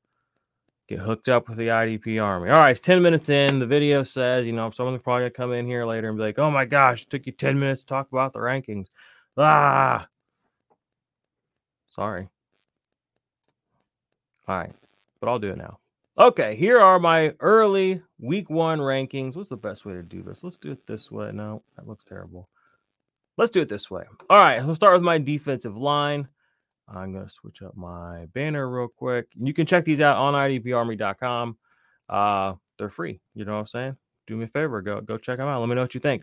get 0.88 1.00
hooked 1.00 1.28
up 1.28 1.50
with 1.50 1.58
the 1.58 1.68
IDP 1.68 2.24
Army. 2.24 2.50
All 2.50 2.60
right, 2.60 2.72
it's 2.72 2.80
10 2.80 3.02
minutes 3.02 3.28
in. 3.28 3.60
The 3.60 3.66
video 3.66 4.04
says, 4.04 4.46
you 4.46 4.54
know, 4.54 4.70
someone's 4.70 5.02
probably 5.02 5.24
going 5.24 5.32
to 5.32 5.38
come 5.38 5.54
in 5.54 5.66
here 5.66 5.86
later 5.86 6.08
and 6.08 6.18
be 6.18 6.24
like, 6.24 6.40
oh 6.40 6.52
my 6.52 6.66
gosh, 6.66 7.02
it 7.02 7.10
took 7.10 7.26
you 7.26 7.32
10 7.34 7.60
minutes 7.60 7.82
to 7.82 7.88
talk 7.88 8.12
about 8.12 8.34
the 8.34 8.40
rankings. 8.40 8.88
Ah, 9.38 10.08
sorry. 11.88 12.30
All 14.48 14.58
right, 14.58 14.74
but 15.20 15.30
I'll 15.30 15.40
do 15.40 15.52
it 15.52 15.58
now. 15.58 15.80
Okay, 16.22 16.56
here 16.56 16.80
are 16.80 17.00
my 17.00 17.34
early 17.40 18.04
week 18.20 18.48
one 18.48 18.78
rankings. 18.78 19.36
What's 19.36 19.50
the 19.50 19.58
best 19.58 19.86
way 19.86 19.94
to 19.94 20.04
do 20.04 20.22
this? 20.22 20.44
Let's 20.44 20.58
do 20.58 20.70
it 20.70 20.86
this 20.86 21.10
way. 21.10 21.32
No, 21.34 21.64
that 21.76 21.88
looks 21.88 22.04
terrible. 22.04 22.48
Let's 23.40 23.50
do 23.50 23.60
it 23.60 23.70
this 23.70 23.90
way. 23.90 24.04
All 24.30 24.38
right, 24.38 24.64
we'll 24.64 24.76
start 24.76 24.94
with 24.94 25.02
my 25.02 25.18
defensive 25.18 25.76
line. 25.76 26.28
I'm 26.88 27.12
going 27.12 27.26
to 27.26 27.34
switch 27.34 27.64
up 27.64 27.76
my 27.76 28.28
banner 28.36 28.70
real 28.70 28.88
quick. 28.88 29.30
You 29.36 29.52
can 29.52 29.66
check 29.66 29.84
these 29.84 30.00
out 30.00 30.18
on 30.18 30.36
idparmy.com. 30.36 31.58
Uh, 32.08 32.54
they're 32.78 32.92
free. 32.92 33.20
You 33.34 33.46
know 33.46 33.54
what 33.54 33.60
I'm 33.62 33.66
saying? 33.66 33.98
Do 34.28 34.38
me 34.38 34.44
a 34.44 34.48
favor, 34.48 34.80
go 34.84 35.02
go 35.02 35.18
check 35.18 35.40
them 35.40 35.48
out. 35.48 35.60
Let 35.60 35.70
me 35.70 35.74
know 35.74 35.82
what 35.82 35.96
you 35.96 36.02
think. 36.02 36.22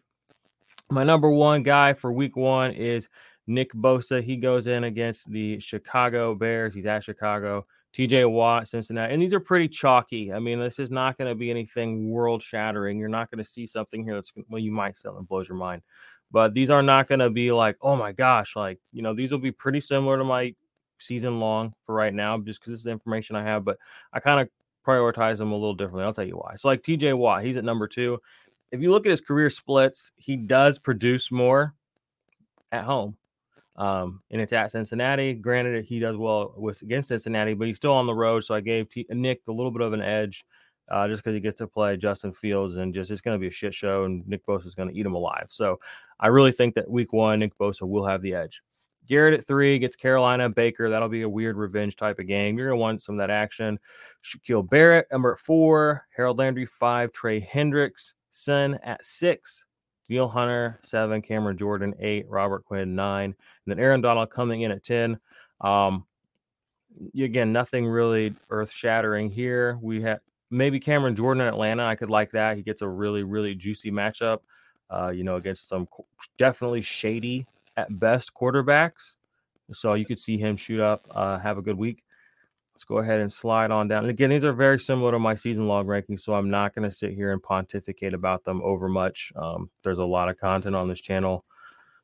My 0.92 1.02
number 1.02 1.28
one 1.28 1.64
guy 1.64 1.94
for 1.94 2.12
week 2.12 2.36
one 2.36 2.70
is 2.70 3.08
Nick 3.48 3.72
Bosa. 3.72 4.22
He 4.22 4.36
goes 4.36 4.68
in 4.68 4.84
against 4.84 5.28
the 5.28 5.58
Chicago 5.58 6.36
Bears. 6.36 6.72
He's 6.72 6.86
at 6.86 7.02
Chicago. 7.02 7.66
TJ 7.98 8.30
Watt, 8.30 8.68
Cincinnati. 8.68 9.12
And 9.12 9.20
these 9.20 9.34
are 9.34 9.40
pretty 9.40 9.68
chalky. 9.68 10.32
I 10.32 10.38
mean, 10.38 10.60
this 10.60 10.78
is 10.78 10.90
not 10.90 11.18
going 11.18 11.28
to 11.28 11.34
be 11.34 11.50
anything 11.50 12.10
world 12.10 12.42
shattering. 12.42 12.98
You're 12.98 13.08
not 13.08 13.30
going 13.30 13.42
to 13.42 13.50
see 13.50 13.66
something 13.66 14.04
here 14.04 14.14
that's, 14.14 14.32
well, 14.48 14.60
you 14.60 14.70
might 14.70 14.96
sell 14.96 15.18
and 15.18 15.26
blows 15.26 15.48
your 15.48 15.58
mind 15.58 15.82
but 16.30 16.54
these 16.54 16.70
are 16.70 16.82
not 16.82 17.08
going 17.08 17.20
to 17.20 17.30
be 17.30 17.52
like, 17.52 17.76
oh 17.80 17.96
my 17.96 18.12
gosh, 18.12 18.54
like, 18.54 18.78
you 18.92 19.02
know, 19.02 19.14
these 19.14 19.32
will 19.32 19.38
be 19.38 19.52
pretty 19.52 19.80
similar 19.80 20.18
to 20.18 20.24
my 20.24 20.54
season 20.98 21.40
long 21.40 21.72
for 21.84 21.94
right 21.94 22.12
now, 22.12 22.38
just 22.38 22.60
because 22.60 22.72
this 22.72 22.80
is 22.80 22.84
the 22.84 22.90
information 22.90 23.36
I 23.36 23.44
have, 23.44 23.64
but 23.64 23.78
I 24.12 24.20
kind 24.20 24.40
of 24.40 24.48
prioritize 24.86 25.38
them 25.38 25.52
a 25.52 25.54
little 25.54 25.74
differently. 25.74 26.04
I'll 26.04 26.12
tell 26.12 26.26
you 26.26 26.36
why. 26.36 26.56
So, 26.56 26.68
like 26.68 26.82
TJ 26.82 27.16
Watt, 27.16 27.44
he's 27.44 27.56
at 27.56 27.64
number 27.64 27.88
two. 27.88 28.20
If 28.70 28.82
you 28.82 28.90
look 28.90 29.06
at 29.06 29.10
his 29.10 29.20
career 29.20 29.48
splits, 29.48 30.12
he 30.16 30.36
does 30.36 30.78
produce 30.78 31.30
more 31.30 31.74
at 32.70 32.84
home. 32.84 33.16
Um, 33.78 34.22
and 34.30 34.40
it's 34.40 34.52
at 34.52 34.72
Cincinnati. 34.72 35.34
Granted, 35.34 35.84
he 35.84 36.00
does 36.00 36.16
well 36.16 36.52
with 36.56 36.82
against 36.82 37.08
Cincinnati, 37.08 37.54
but 37.54 37.68
he's 37.68 37.76
still 37.76 37.92
on 37.92 38.06
the 38.06 38.14
road. 38.14 38.44
So 38.44 38.54
I 38.54 38.60
gave 38.60 38.90
T- 38.90 39.06
Nick 39.08 39.42
a 39.46 39.52
little 39.52 39.70
bit 39.70 39.82
of 39.82 39.92
an 39.92 40.02
edge 40.02 40.44
uh, 40.90 41.06
just 41.06 41.22
because 41.22 41.34
he 41.34 41.40
gets 41.40 41.56
to 41.58 41.68
play 41.68 41.96
Justin 41.96 42.32
Fields 42.32 42.76
and 42.76 42.92
just 42.92 43.10
it's 43.10 43.20
going 43.20 43.36
to 43.36 43.40
be 43.40 43.46
a 43.46 43.52
shit 43.52 43.72
show 43.72 44.04
and 44.04 44.26
Nick 44.26 44.44
Bosa 44.44 44.66
is 44.66 44.74
going 44.74 44.88
to 44.88 44.94
eat 44.94 45.06
him 45.06 45.14
alive. 45.14 45.46
So 45.48 45.78
I 46.18 46.26
really 46.26 46.50
think 46.50 46.74
that 46.74 46.90
week 46.90 47.12
one, 47.12 47.38
Nick 47.38 47.56
Bosa 47.56 47.82
will 47.82 48.04
have 48.04 48.20
the 48.20 48.34
edge. 48.34 48.62
Garrett 49.06 49.38
at 49.38 49.46
three 49.46 49.78
gets 49.78 49.96
Carolina 49.96 50.50
Baker. 50.50 50.90
That'll 50.90 51.08
be 51.08 51.22
a 51.22 51.28
weird 51.28 51.56
revenge 51.56 51.96
type 51.96 52.18
of 52.18 52.26
game. 52.26 52.58
You're 52.58 52.68
going 52.68 52.78
to 52.78 52.82
want 52.82 53.02
some 53.02 53.14
of 53.14 53.18
that 53.20 53.30
action. 53.30 53.78
Shaquille 54.22 54.68
Barrett, 54.68 55.06
number 55.10 55.36
four. 55.36 56.04
Harold 56.14 56.38
Landry, 56.38 56.66
five. 56.66 57.12
Trey 57.12 57.40
Hendricks, 57.40 58.14
Son 58.30 58.78
at 58.82 59.02
six. 59.04 59.64
Danielle 60.08 60.28
Hunter, 60.28 60.78
seven. 60.82 61.20
Cameron 61.20 61.58
Jordan, 61.58 61.94
eight. 62.00 62.28
Robert 62.28 62.64
Quinn, 62.64 62.94
nine. 62.94 63.24
And 63.24 63.36
then 63.66 63.78
Aaron 63.78 64.00
Donald 64.00 64.30
coming 64.30 64.62
in 64.62 64.70
at 64.70 64.82
10. 64.82 65.18
Um, 65.60 66.06
again, 67.18 67.52
nothing 67.52 67.86
really 67.86 68.34
earth 68.50 68.72
shattering 68.72 69.30
here. 69.30 69.78
We 69.82 70.02
have 70.02 70.20
maybe 70.50 70.80
Cameron 70.80 71.14
Jordan 71.14 71.42
in 71.42 71.48
Atlanta. 71.48 71.84
I 71.84 71.94
could 71.94 72.10
like 72.10 72.30
that. 72.32 72.56
He 72.56 72.62
gets 72.62 72.82
a 72.82 72.88
really, 72.88 73.22
really 73.22 73.54
juicy 73.54 73.90
matchup, 73.90 74.38
uh, 74.90 75.08
you 75.08 75.24
know, 75.24 75.36
against 75.36 75.68
some 75.68 75.86
definitely 76.38 76.80
shady 76.80 77.46
at 77.76 77.98
best 78.00 78.32
quarterbacks. 78.34 79.16
So 79.72 79.94
you 79.94 80.06
could 80.06 80.18
see 80.18 80.38
him 80.38 80.56
shoot 80.56 80.80
up, 80.80 81.06
uh, 81.10 81.38
have 81.38 81.58
a 81.58 81.62
good 81.62 81.76
week. 81.76 82.02
Let's 82.78 82.84
go 82.84 82.98
ahead 82.98 83.18
and 83.18 83.32
slide 83.32 83.72
on 83.72 83.88
down. 83.88 84.04
And 84.04 84.10
again, 84.10 84.30
these 84.30 84.44
are 84.44 84.52
very 84.52 84.78
similar 84.78 85.10
to 85.10 85.18
my 85.18 85.34
season 85.34 85.66
log 85.66 85.88
rankings, 85.88 86.20
so 86.20 86.34
I'm 86.34 86.48
not 86.48 86.76
going 86.76 86.88
to 86.88 86.94
sit 86.94 87.12
here 87.12 87.32
and 87.32 87.42
pontificate 87.42 88.14
about 88.14 88.44
them 88.44 88.62
over 88.62 88.88
much. 88.88 89.32
Um, 89.34 89.68
there's 89.82 89.98
a 89.98 90.04
lot 90.04 90.28
of 90.28 90.38
content 90.38 90.76
on 90.76 90.86
this 90.86 91.00
channel, 91.00 91.44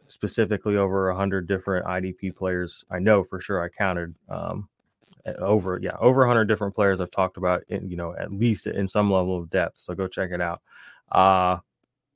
specifically 0.08 0.76
over 0.76 1.06
100 1.12 1.46
different 1.46 1.86
IDP 1.86 2.34
players. 2.34 2.84
I 2.90 2.98
know 2.98 3.22
for 3.22 3.40
sure 3.40 3.62
I 3.62 3.68
counted 3.68 4.16
um, 4.28 4.68
over, 5.38 5.78
yeah, 5.80 5.94
over 6.00 6.22
100 6.22 6.46
different 6.46 6.74
players 6.74 7.00
I've 7.00 7.12
talked 7.12 7.36
about, 7.36 7.62
in, 7.68 7.88
you 7.88 7.96
know, 7.96 8.12
at 8.18 8.32
least 8.32 8.66
in 8.66 8.88
some 8.88 9.12
level 9.12 9.38
of 9.38 9.50
depth. 9.50 9.76
So 9.78 9.94
go 9.94 10.08
check 10.08 10.32
it 10.32 10.40
out. 10.40 10.60
Uh, 11.12 11.58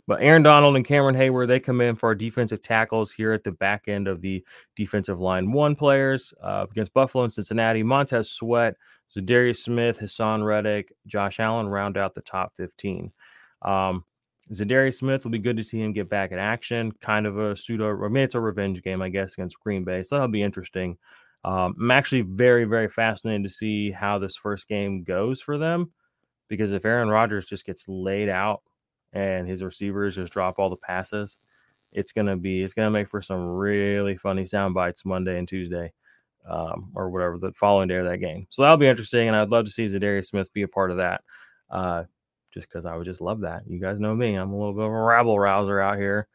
but 0.08 0.22
Aaron 0.22 0.42
Donald 0.42 0.74
and 0.74 0.86
Cameron 0.86 1.14
Heyward, 1.14 1.48
they 1.48 1.60
come 1.60 1.82
in 1.82 1.94
for 1.94 2.06
our 2.06 2.14
defensive 2.14 2.62
tackles 2.62 3.12
here 3.12 3.34
at 3.34 3.44
the 3.44 3.52
back 3.52 3.88
end 3.88 4.08
of 4.08 4.22
the 4.22 4.42
defensive 4.74 5.20
line 5.20 5.52
one 5.52 5.76
players 5.76 6.32
uh, 6.42 6.64
against 6.68 6.94
Buffalo 6.94 7.24
and 7.24 7.32
Cincinnati. 7.32 7.82
Montez 7.82 8.30
Sweat, 8.30 8.76
Za'Darius 9.14 9.58
Smith, 9.58 9.98
Haason 9.98 10.42
Reddick, 10.42 10.94
Josh 11.06 11.38
Allen 11.38 11.68
round 11.68 11.98
out 11.98 12.14
the 12.14 12.22
top 12.22 12.56
15. 12.56 13.12
Um, 13.60 14.02
Za'Darius 14.50 14.94
Smith 14.94 15.24
will 15.24 15.30
be 15.30 15.38
good 15.38 15.58
to 15.58 15.62
see 15.62 15.78
him 15.78 15.92
get 15.92 16.08
back 16.08 16.32
in 16.32 16.38
action. 16.38 16.90
Kind 17.02 17.26
of 17.26 17.38
a 17.38 17.54
pseudo, 17.54 18.02
I 18.02 18.08
mean, 18.08 18.24
it's 18.24 18.34
a 18.34 18.40
revenge 18.40 18.82
game, 18.82 19.02
I 19.02 19.10
guess, 19.10 19.34
against 19.34 19.60
Green 19.60 19.84
Bay. 19.84 20.02
So 20.02 20.16
that'll 20.16 20.28
be 20.28 20.42
interesting. 20.42 20.96
Um, 21.44 21.76
I'm 21.78 21.90
actually 21.90 22.22
very, 22.22 22.64
very 22.64 22.88
fascinated 22.88 23.42
to 23.42 23.54
see 23.54 23.90
how 23.90 24.18
this 24.18 24.36
first 24.36 24.68
game 24.68 25.04
goes 25.04 25.42
for 25.42 25.58
them 25.58 25.92
because 26.48 26.72
if 26.72 26.86
Aaron 26.86 27.10
Rodgers 27.10 27.44
just 27.44 27.66
gets 27.66 27.86
laid 27.88 28.30
out 28.30 28.62
and 29.12 29.48
his 29.48 29.62
receivers 29.62 30.16
just 30.16 30.32
drop 30.32 30.58
all 30.58 30.70
the 30.70 30.76
passes, 30.76 31.38
it's 31.92 32.12
gonna 32.12 32.36
be 32.36 32.62
it's 32.62 32.74
gonna 32.74 32.90
make 32.90 33.08
for 33.08 33.20
some 33.20 33.46
really 33.48 34.16
funny 34.16 34.44
sound 34.44 34.74
bites 34.74 35.04
Monday 35.04 35.38
and 35.38 35.48
Tuesday, 35.48 35.92
um, 36.48 36.90
or 36.94 37.10
whatever 37.10 37.38
the 37.38 37.52
following 37.52 37.88
day 37.88 37.96
of 37.96 38.06
that 38.06 38.18
game. 38.18 38.46
So 38.50 38.62
that'll 38.62 38.76
be 38.76 38.86
interesting, 38.86 39.28
and 39.28 39.36
I'd 39.36 39.50
love 39.50 39.64
to 39.64 39.70
see 39.70 39.86
Za'Darius 39.86 40.26
Smith 40.26 40.52
be 40.52 40.62
a 40.62 40.68
part 40.68 40.90
of 40.90 40.98
that. 40.98 41.22
Uh, 41.70 42.04
just 42.50 42.68
because 42.68 42.86
I 42.86 42.96
would 42.96 43.04
just 43.04 43.20
love 43.20 43.40
that. 43.40 43.62
You 43.66 43.78
guys 43.78 44.00
know 44.00 44.14
me; 44.14 44.34
I'm 44.34 44.52
a 44.52 44.56
little 44.56 44.74
bit 44.74 44.84
of 44.84 44.90
a 44.90 45.02
rabble 45.02 45.38
rouser 45.38 45.80
out 45.80 45.98
here. 45.98 46.26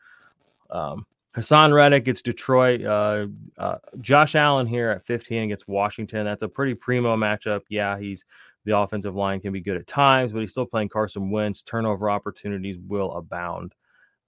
Um, 0.70 1.06
Haason 1.36 1.74
Reddick 1.74 2.06
gets 2.06 2.22
Detroit. 2.22 2.84
Uh, 2.84 3.28
uh, 3.58 3.78
Josh 4.00 4.36
Allen 4.36 4.68
here 4.68 4.92
at 4.92 5.06
15 5.06 5.44
against 5.44 5.68
Washington. 5.68 6.26
That's 6.26 6.44
a 6.44 6.48
pretty 6.48 6.76
primo 6.76 7.16
matchup. 7.16 7.62
Yeah, 7.70 7.98
he's 7.98 8.26
the 8.66 8.78
offensive 8.78 9.16
line 9.16 9.40
can 9.40 9.54
be 9.54 9.62
good 9.62 9.78
at 9.78 9.88
times, 9.88 10.32
but 10.32 10.40
he's 10.40 10.52
still 10.52 10.66
playing 10.66 10.90
Carson 10.90 11.32
Wentz. 11.32 11.64
Turnover 11.64 12.10
opportunities 12.10 12.78
will 12.80 13.12
abound. 13.14 13.74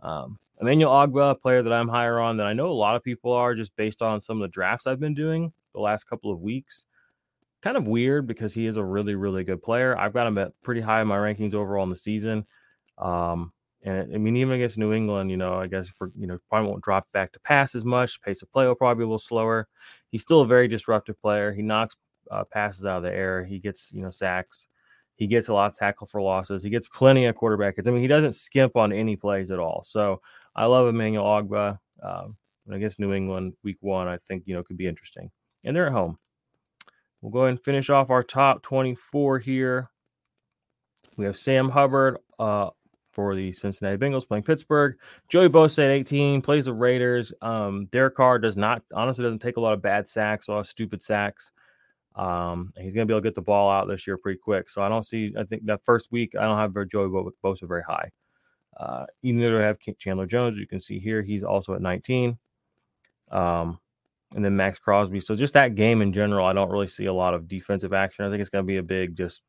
Um, 0.02 0.40
Emmanuel 0.62 0.92
Ogbah, 0.92 1.32
a 1.32 1.36
player 1.36 1.62
that 1.64 1.74
I'm 1.74 1.88
higher 1.88 2.20
on 2.20 2.38
than 2.38 2.48
I 2.48 2.54
know 2.54 2.68
a 2.68 2.72
lot 2.72 2.96
of 2.96 3.04
people 3.04 3.34
are, 3.34 3.56
just 3.56 3.76
based 3.76 4.02
on 4.02 4.22
some 4.22 4.38
of 4.38 4.42
the 4.42 4.54
drafts 4.54 4.88
I've 4.88 5.00
been 5.00 5.14
doing 5.14 5.52
the 5.74 5.82
last 5.82 6.06
couple 6.06 6.32
of 6.32 6.42
weeks. 6.42 6.86
Kind 7.62 7.78
of 7.78 7.88
weird 7.88 8.28
because 8.28 8.54
he 8.54 8.66
is 8.66 8.78
a 8.78 8.84
really, 8.84 9.16
really 9.16 9.44
good 9.44 9.62
player. 9.62 9.98
I've 9.98 10.14
got 10.14 10.28
him 10.28 10.38
at 10.38 10.52
pretty 10.62 10.82
high 10.82 11.02
in 11.02 11.08
my 11.08 11.18
rankings 11.18 11.54
overall 11.54 11.84
in 11.84 11.90
the 11.90 11.96
season. 11.96 12.46
Um, 12.98 13.52
and 13.84 14.14
I 14.14 14.18
mean, 14.18 14.38
even 14.38 14.54
against 14.54 14.78
New 14.78 14.94
England, 14.94 15.30
you 15.30 15.38
know, 15.38 15.56
I 15.56 15.68
guess 15.68 15.90
for 15.90 16.12
you 16.18 16.28
know, 16.28 16.40
probably 16.50 16.70
won't 16.70 16.84
drop 16.84 17.08
back 17.12 17.32
to 17.34 17.40
pass 17.40 17.76
as 17.76 17.84
much. 17.86 18.22
Pace 18.22 18.42
of 18.42 18.52
play 18.52 18.66
will 18.66 18.76
probably 18.76 19.02
be 19.02 19.04
a 19.04 19.08
little 19.08 19.20
slower. 19.20 19.68
He's 20.12 20.22
still 20.22 20.42
a 20.42 20.48
very 20.48 20.68
disruptive 20.68 21.20
player. 21.22 21.54
He 21.54 21.62
knocks 21.62 21.96
uh, 22.32 22.44
passes 22.46 22.86
out 22.86 22.98
of 22.98 23.04
the 23.04 23.14
air. 23.14 23.44
He 23.46 23.60
gets, 23.60 23.92
you 23.94 24.02
know, 24.02 24.10
sacks. 24.10 24.68
He 25.16 25.28
gets 25.28 25.48
a 25.48 25.54
lot 25.54 25.72
of 25.72 25.78
tackle 25.78 26.08
for 26.08 26.22
losses. 26.22 26.62
He 26.62 26.70
gets 26.70 26.88
plenty 26.88 27.26
of 27.26 27.36
quarterback 27.36 27.76
hits. 27.78 27.88
I 27.88 27.92
mean, 27.92 28.02
he 28.02 28.08
doesn't 28.08 28.34
skimp 28.34 28.76
on 28.76 28.92
any 28.92 29.16
plays 29.16 29.50
at 29.52 29.60
all. 29.60 29.84
So 29.86 30.22
I 30.56 30.66
love 30.66 30.88
Emmanuel 30.88 31.26
Ogbah 31.26 31.80
Um, 32.04 32.36
against 32.70 33.00
New 33.00 33.14
England 33.14 33.54
week 33.64 33.78
one, 33.80 34.08
I 34.08 34.18
think, 34.18 34.44
you 34.46 34.56
know, 34.56 34.64
could 34.64 34.78
be 34.78 34.88
interesting. 34.88 35.32
And 35.64 35.76
they're 35.76 35.88
at 35.88 35.94
home. 35.94 36.18
We'll 37.22 37.32
go 37.32 37.42
ahead 37.42 37.52
and 37.52 37.64
finish 37.64 37.90
off 37.90 38.10
our 38.10 38.24
top 38.24 38.62
24 38.62 39.40
here. 39.40 39.90
We 41.18 41.26
have 41.26 41.38
Sam 41.38 41.70
Hubbard 41.70 42.18
uh, 42.38 42.72
for 43.14 43.36
the 43.36 43.54
Cincinnati 43.54 43.98
Bengals 43.98 44.28
playing 44.28 44.44
Pittsburgh. 44.44 44.98
Joey 45.30 45.48
Bosa 45.48 45.86
at 45.86 45.92
18 45.92 46.42
plays 46.42 46.66
the 46.66 46.74
Raiders. 46.74 47.34
Um, 47.42 47.86
Derek 47.92 48.16
Carr 48.16 48.38
does 48.40 48.58
not, 48.58 48.84
honestly, 48.94 49.24
doesn't 49.24 49.40
take 49.40 49.58
a 49.58 49.62
lot 49.62 49.74
of 49.74 49.82
bad 49.82 50.08
sacks, 50.08 50.48
a 50.48 50.52
lot 50.52 50.60
of 50.60 50.68
stupid 50.68 51.02
sacks. 51.02 51.52
Um, 52.16 52.72
he's 52.78 52.94
going 52.94 53.06
to 53.06 53.12
be 53.12 53.14
able 53.14 53.22
to 53.22 53.28
get 53.28 53.36
the 53.36 53.42
ball 53.42 53.70
out 53.70 53.88
this 53.88 54.08
year 54.08 54.18
pretty 54.18 54.40
quick. 54.40 54.70
So 54.70 54.82
I 54.82 54.90
don't 54.90 55.06
see, 55.06 55.34
I 55.38 55.44
think 55.44 55.66
that 55.66 55.84
first 55.84 56.12
week, 56.12 56.34
I 56.36 56.44
don't 56.44 56.58
have 56.58 56.74
Joey 56.88 57.10
Bosa 57.44 57.68
very 57.68 57.84
high. 57.84 58.10
Uh, 58.78 59.06
either 59.22 59.50
do 59.50 59.60
I 59.60 59.64
have 59.64 59.78
Chandler 59.98 60.26
Jones. 60.26 60.58
You 60.58 60.68
can 60.68 60.80
see 60.80 61.00
here, 61.00 61.22
he's 61.22 61.44
also 61.44 61.74
at 61.74 61.82
19. 61.82 62.38
Um, 63.32 63.80
and 64.34 64.44
then 64.44 64.56
Maxx 64.56 64.80
Crosby. 64.80 65.20
So 65.20 65.36
just 65.36 65.54
that 65.54 65.76
game 65.76 66.02
in 66.02 66.12
general, 66.12 66.46
I 66.46 66.54
don't 66.54 66.70
really 66.70 66.88
see 66.88 67.06
a 67.06 67.14
lot 67.14 67.34
of 67.34 67.48
defensive 67.48 67.94
action. 67.94 68.26
I 68.26 68.30
think 68.30 68.42
it's 68.42 68.50
going 68.50 68.64
to 68.64 68.68
be 68.68 68.78
a 68.78 68.84
big 68.84 69.16
just 69.16 69.42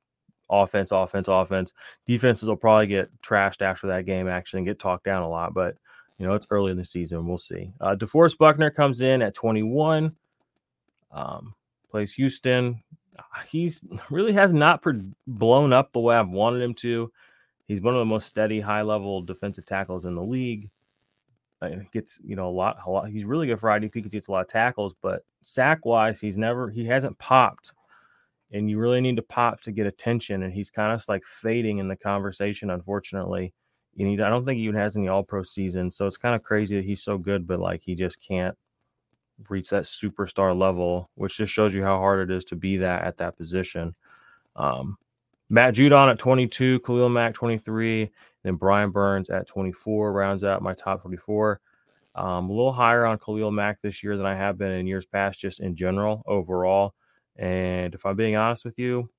offense, 0.49 0.93
offense, 0.93 1.29
offense. 1.29 1.73
Defenses 2.07 2.49
will 2.49 2.57
probably 2.57 2.87
get 2.87 3.11
trashed 3.21 3.63
after 3.63 3.89
that 3.89 4.07
game 4.07 4.29
action 4.29 4.59
and 4.59 4.67
get 4.67 4.79
talked 4.79 5.05
down 5.05 5.23
a 5.23 5.29
lot. 5.29 5.55
But 5.55 5.77
you 6.19 6.27
know, 6.27 6.35
it's 6.35 6.47
early 6.51 6.71
in 6.71 6.79
the 6.79 6.85
season. 6.85 7.27
We'll 7.27 7.39
see. 7.39 7.73
Uh, 7.81 7.95
DeForest 7.95 8.39
Buckner 8.39 8.71
comes 8.71 9.01
in 9.03 9.23
at 9.23 9.35
21. 9.35 10.15
Um, 11.13 11.55
plays 11.97 12.13
Houston. 12.13 12.83
He's 13.49 13.83
really 14.11 14.35
has 14.35 14.53
not 14.53 14.85
blown 15.27 15.73
up 15.73 15.93
the 15.93 16.01
way 16.01 16.15
I've 16.15 16.29
wanted 16.29 16.61
him 16.61 16.75
to. 16.75 17.11
He's 17.67 17.81
one 17.81 17.95
of 17.95 18.01
the 18.01 18.05
most 18.05 18.27
steady, 18.27 18.61
high 18.61 18.83
level 18.83 19.23
defensive 19.23 19.65
tackles 19.65 20.05
in 20.05 20.15
the 20.15 20.23
league. 20.23 20.69
Uh, 21.63 21.71
gets 21.91 22.21
you 22.23 22.37
know 22.37 22.51
a 22.51 22.53
lot, 22.53 22.77
a 22.85 22.91
lot. 22.91 23.09
He's 23.09 23.25
really 23.25 23.47
good 23.47 23.59
for 23.59 23.71
IDP 23.71 23.93
because 23.95 24.13
he 24.13 24.19
gets 24.19 24.29
a 24.29 24.33
lot 24.33 24.43
of 24.43 24.49
tackles, 24.49 24.95
but 25.01 25.25
sack 25.43 25.87
wise, 25.87 26.21
he's 26.21 26.37
never 26.37 26.69
he 26.69 26.85
hasn't 26.85 27.17
popped. 27.17 27.73
And 28.53 28.69
you 28.69 28.79
really 28.79 29.01
need 29.01 29.17
to 29.17 29.23
pop 29.23 29.63
to 29.63 29.73
get 29.73 29.87
attention, 29.87 30.43
and 30.43 30.53
he's 30.53 30.71
kind 30.71 30.93
of 30.93 31.03
like 31.09 31.25
fading 31.25 31.79
in 31.79 31.89
the 31.89 31.97
conversation, 31.97 32.69
unfortunately. 32.69 33.55
You 33.95 34.07
need, 34.07 34.21
I 34.21 34.29
don't 34.29 34.45
think 34.45 34.59
he 34.59 34.65
even 34.65 34.77
has 34.77 34.99
any 34.99 35.09
All 35.09 35.23
Pro 35.23 35.43
season, 35.43 35.91
so 35.91 36.07
it's 36.07 36.19
kind 36.19 36.35
of 36.35 36.43
crazy 36.43 36.77
that 36.77 36.85
he's 36.85 37.03
so 37.03 37.17
good, 37.17 37.47
but 37.47 37.59
like 37.59 37.81
he 37.83 37.95
just 37.95 38.21
can't 38.21 38.55
reach 39.49 39.71
that 39.71 39.85
superstar 39.85 40.59
level, 40.59 41.11
which 41.15 41.37
just 41.37 41.53
shows 41.53 41.75
you 41.75 41.83
how 41.83 41.99
hard 41.99 42.31
it 42.31 42.35
is 42.35 42.45
to 42.47 42.57
be 42.57 42.79
that 42.79 43.05
at 43.05 43.19
that 43.19 43.37
position. 43.37 43.95
Um, 44.55 44.97
Matt 45.49 45.75
Judon 45.75 46.11
at 46.11 46.19
22, 46.19 46.81
Khalil 46.81 47.09
Mack 47.09 47.35
23, 47.35 48.11
then 48.43 48.55
Brian 48.55 48.91
Burns 48.91 49.31
at 49.31 49.47
24 49.47 50.13
rounds 50.13 50.45
out 50.45 50.63
my 50.63 50.75
top 50.75 51.03
24. 51.03 51.61
Um, 52.15 52.49
a 52.49 52.53
little 52.53 52.73
higher 52.73 53.05
on 53.05 53.19
Khalil 53.19 53.51
Mack 53.51 53.81
this 53.83 54.03
year 54.03 54.17
than 54.17 54.27
I 54.27 54.35
have 54.35 54.57
been 54.57 54.73
in 54.73 54.87
years 54.87 55.05
past, 55.05 55.39
just 55.39 55.61
in 55.61 55.77
general, 55.77 56.23
overall. 56.27 56.95
And 57.37 57.95
if 57.95 58.07
I'm 58.07 58.17
being 58.17 58.37
honest 58.37 58.65
with 58.65 58.79
you, 58.79 59.11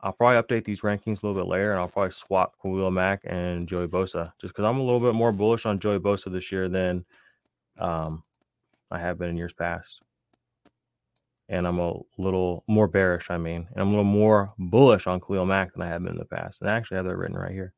I'll 0.00 0.12
probably 0.12 0.40
update 0.40 0.64
these 0.64 0.82
rankings 0.82 1.22
a 1.22 1.26
little 1.26 1.34
bit 1.34 1.48
later 1.48 1.72
and 1.72 1.80
I'll 1.80 1.88
probably 1.88 2.12
swap 2.12 2.54
Khalil 2.62 2.90
Mack 2.90 3.22
and 3.24 3.66
Joey 3.66 3.88
Bosa 3.88 4.32
just 4.40 4.54
because 4.54 4.64
I'm 4.64 4.78
a 4.78 4.82
little 4.84 5.00
bit 5.00 5.14
more 5.14 5.32
bullish 5.32 5.66
on 5.66 5.80
Joey 5.80 5.98
Bosa 5.98 6.30
this 6.30 6.52
year 6.52 6.68
than 6.68 7.04
um, 7.78 8.22
I 8.90 8.98
have 8.98 9.18
been 9.18 9.30
in 9.30 9.36
years 9.36 9.52
past. 9.52 10.00
And 11.48 11.66
I'm 11.66 11.78
a 11.78 11.94
little 12.18 12.64
more 12.66 12.88
bearish, 12.88 13.30
I 13.30 13.38
mean, 13.38 13.68
and 13.70 13.80
I'm 13.80 13.88
a 13.88 13.90
little 13.90 14.04
more 14.04 14.52
bullish 14.58 15.06
on 15.06 15.20
Khalil 15.20 15.46
Mack 15.46 15.72
than 15.72 15.82
I 15.82 15.86
have 15.86 16.02
been 16.02 16.14
in 16.14 16.18
the 16.18 16.24
past. 16.24 16.60
And 16.60 16.68
I 16.68 16.76
actually 16.76 16.96
have 16.96 17.06
that 17.06 17.16
written 17.16 17.36
right 17.36 17.52
here. 17.52 17.72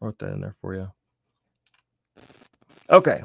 I 0.00 0.04
wrote 0.04 0.18
that 0.18 0.32
in 0.32 0.42
there 0.42 0.54
for 0.60 0.74
you. 0.74 0.92
Okay. 2.90 3.22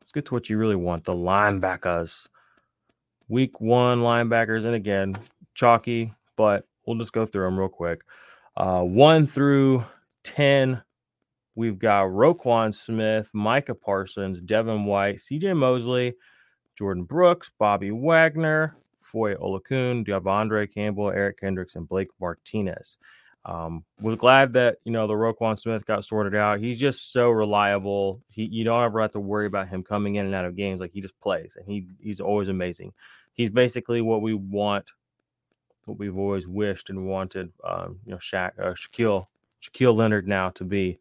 Let's 0.00 0.12
get 0.12 0.24
to 0.26 0.34
what 0.34 0.48
you 0.48 0.56
really 0.56 0.76
want 0.76 1.04
the 1.04 1.12
linebackers. 1.12 2.28
Week 3.28 3.60
one 3.60 4.00
linebackers. 4.00 4.64
And 4.64 4.74
again, 4.74 5.16
chalky, 5.54 6.14
but 6.36 6.66
we'll 6.86 6.98
just 6.98 7.12
go 7.12 7.26
through 7.26 7.44
them 7.44 7.58
real 7.58 7.68
quick. 7.68 8.02
Uh, 8.56 8.82
one 8.82 9.26
through 9.26 9.84
10 10.22 10.82
We've 11.54 11.78
got 11.78 12.04
Roquan 12.04 12.74
Smith, 12.74 13.30
Micah 13.32 13.74
Parsons, 13.74 14.40
Devin 14.40 14.84
White, 14.84 15.16
CJ 15.16 15.56
Mosley, 15.56 16.14
Jordyn 16.78 17.06
Brooks, 17.06 17.50
Bobby 17.58 17.90
Wagner, 17.90 18.76
Foye 18.98 19.36
Oluokun, 19.36 20.06
De'Vondre 20.06 20.72
Campbell, 20.72 21.10
Eric 21.10 21.40
Kendricks, 21.40 21.76
and 21.76 21.88
Blake 21.88 22.08
Martinez. 22.20 22.96
Um, 23.46 23.84
was 24.00 24.16
glad 24.16 24.54
that 24.54 24.78
you 24.84 24.90
know 24.92 25.06
the 25.06 25.12
Roquan 25.12 25.58
Smith 25.58 25.84
got 25.84 26.04
sorted 26.04 26.34
out. 26.34 26.60
He's 26.60 26.80
just 26.80 27.12
so 27.12 27.28
reliable. 27.28 28.22
He 28.30 28.44
you 28.46 28.64
don't 28.64 28.82
ever 28.82 29.02
have 29.02 29.12
to 29.12 29.20
worry 29.20 29.46
about 29.46 29.68
him 29.68 29.82
coming 29.82 30.14
in 30.14 30.24
and 30.24 30.34
out 30.34 30.46
of 30.46 30.56
games. 30.56 30.80
Like 30.80 30.92
he 30.92 31.02
just 31.02 31.18
plays, 31.20 31.56
and 31.58 31.66
he 31.66 31.86
he's 32.00 32.20
always 32.20 32.48
amazing. 32.48 32.94
He's 33.34 33.50
basically 33.50 34.00
what 34.00 34.22
we 34.22 34.32
want, 34.32 34.86
what 35.84 35.98
we've 35.98 36.16
always 36.16 36.48
wished 36.48 36.88
and 36.88 37.06
wanted. 37.06 37.52
Um, 37.62 37.98
you 38.06 38.12
know, 38.12 38.18
Shaq, 38.18 38.52
uh, 38.58 38.72
Shaquille 38.72 39.26
Shaquille 39.62 39.94
Leonard 39.94 40.26
now 40.26 40.48
to 40.50 40.64
be 40.64 40.98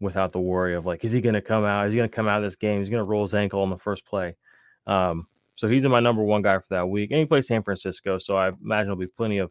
without 0.00 0.32
the 0.32 0.40
worry 0.40 0.74
of 0.74 0.86
like, 0.86 1.04
is 1.04 1.12
he 1.12 1.20
going 1.20 1.34
to 1.34 1.42
come 1.42 1.64
out? 1.64 1.86
Is 1.86 1.92
he 1.92 1.98
going 1.98 2.08
to 2.08 2.14
come 2.14 2.26
out 2.26 2.38
of 2.38 2.44
this 2.44 2.56
game? 2.56 2.78
He's 2.78 2.90
going 2.90 3.00
to 3.00 3.04
roll 3.04 3.22
his 3.22 3.34
ankle 3.34 3.62
on 3.62 3.70
the 3.70 3.78
first 3.78 4.06
play. 4.06 4.36
Um, 4.86 5.26
so 5.54 5.68
he's 5.68 5.84
in 5.84 5.90
my 5.90 6.00
number 6.00 6.22
one 6.22 6.42
guy 6.42 6.58
for 6.58 6.66
that 6.70 6.88
week. 6.88 7.10
And 7.10 7.20
he 7.20 7.26
plays 7.26 7.46
San 7.46 7.62
Francisco, 7.62 8.18
so 8.18 8.36
I 8.36 8.48
imagine 8.48 8.86
there'll 8.86 8.96
be 8.96 9.06
plenty 9.06 9.38
of 9.38 9.50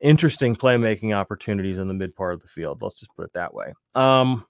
interesting 0.00 0.54
playmaking 0.54 1.14
opportunities 1.14 1.78
in 1.78 1.88
the 1.88 1.94
mid 1.94 2.14
part 2.14 2.34
of 2.34 2.42
the 2.42 2.48
field. 2.48 2.82
Let's 2.82 3.00
just 3.00 3.14
put 3.16 3.24
it 3.24 3.32
that 3.32 3.54
way. 3.54 3.72
Um, 3.94 4.44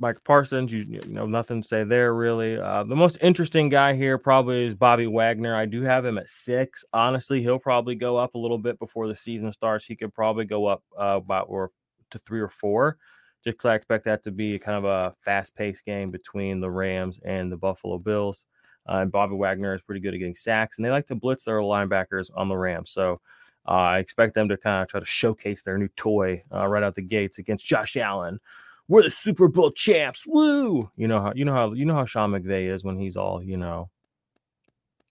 Mike 0.00 0.22
Parsons, 0.24 0.72
you, 0.72 0.86
you 0.88 1.00
know, 1.08 1.26
nothing 1.26 1.60
to 1.60 1.66
say 1.66 1.84
there 1.84 2.14
really. 2.14 2.56
Uh, 2.56 2.84
the 2.84 2.96
most 2.96 3.18
interesting 3.20 3.68
guy 3.68 3.94
here 3.94 4.16
probably 4.16 4.64
is 4.64 4.74
Bobby 4.74 5.08
Wagner. 5.08 5.54
I 5.56 5.66
do 5.66 5.82
have 5.82 6.04
him 6.04 6.18
at 6.18 6.28
six. 6.28 6.84
Honestly, 6.92 7.42
he'll 7.42 7.58
probably 7.58 7.96
go 7.96 8.16
up 8.16 8.34
a 8.34 8.38
little 8.38 8.58
bit 8.58 8.78
before 8.78 9.08
the 9.08 9.14
season 9.14 9.52
starts. 9.52 9.84
He 9.84 9.96
could 9.96 10.14
probably 10.14 10.44
go 10.44 10.66
up 10.66 10.84
uh, 10.98 11.16
about 11.16 11.46
or 11.48 11.72
to 12.10 12.18
three 12.20 12.40
or 12.40 12.48
four. 12.48 12.96
Just 13.44 13.58
because 13.58 13.66
I 13.66 13.74
expect 13.74 14.04
that 14.04 14.22
to 14.24 14.30
be 14.30 14.58
kind 14.58 14.76
of 14.76 14.84
a 14.84 15.14
fast 15.22 15.54
paced 15.54 15.84
game 15.84 16.10
between 16.10 16.60
the 16.60 16.70
Rams 16.70 17.20
and 17.24 17.50
the 17.50 17.56
Buffalo 17.56 17.98
Bills. 17.98 18.46
Uh, 18.88 18.98
and 18.98 19.12
Bobby 19.12 19.36
Wagner 19.36 19.74
is 19.74 19.82
pretty 19.82 20.00
good 20.00 20.14
at 20.14 20.18
getting 20.18 20.34
sacks, 20.34 20.78
and 20.78 20.84
they 20.84 20.90
like 20.90 21.06
to 21.06 21.14
blitz 21.14 21.44
their 21.44 21.58
linebackers 21.58 22.30
on 22.34 22.48
the 22.48 22.56
Rams. 22.56 22.90
So 22.90 23.20
uh, 23.66 23.72
I 23.72 23.98
expect 23.98 24.34
them 24.34 24.48
to 24.48 24.56
kind 24.56 24.82
of 24.82 24.88
try 24.88 25.00
to 25.00 25.06
showcase 25.06 25.62
their 25.62 25.76
new 25.76 25.88
toy 25.88 26.42
uh, 26.52 26.66
right 26.66 26.82
out 26.82 26.94
the 26.94 27.02
gates 27.02 27.38
against 27.38 27.66
Josh 27.66 27.96
Allen 27.96 28.40
we're 28.88 29.02
the 29.02 29.10
Super 29.10 29.48
Bowl 29.48 29.70
champs. 29.70 30.26
Woo! 30.26 30.90
You 30.96 31.08
know 31.08 31.20
how 31.20 31.32
you 31.34 31.44
know 31.44 31.52
how 31.52 31.72
you 31.72 31.84
know 31.84 31.94
how 31.94 32.06
Sean 32.06 32.32
McVay 32.32 32.72
is 32.72 32.82
when 32.82 32.98
he's 32.98 33.16
all, 33.16 33.42
you 33.42 33.58
know, 33.58 33.90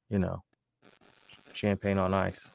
you 0.09 0.19
know, 0.19 0.43
champagne 1.53 1.99
on 1.99 2.13
ice. 2.13 2.49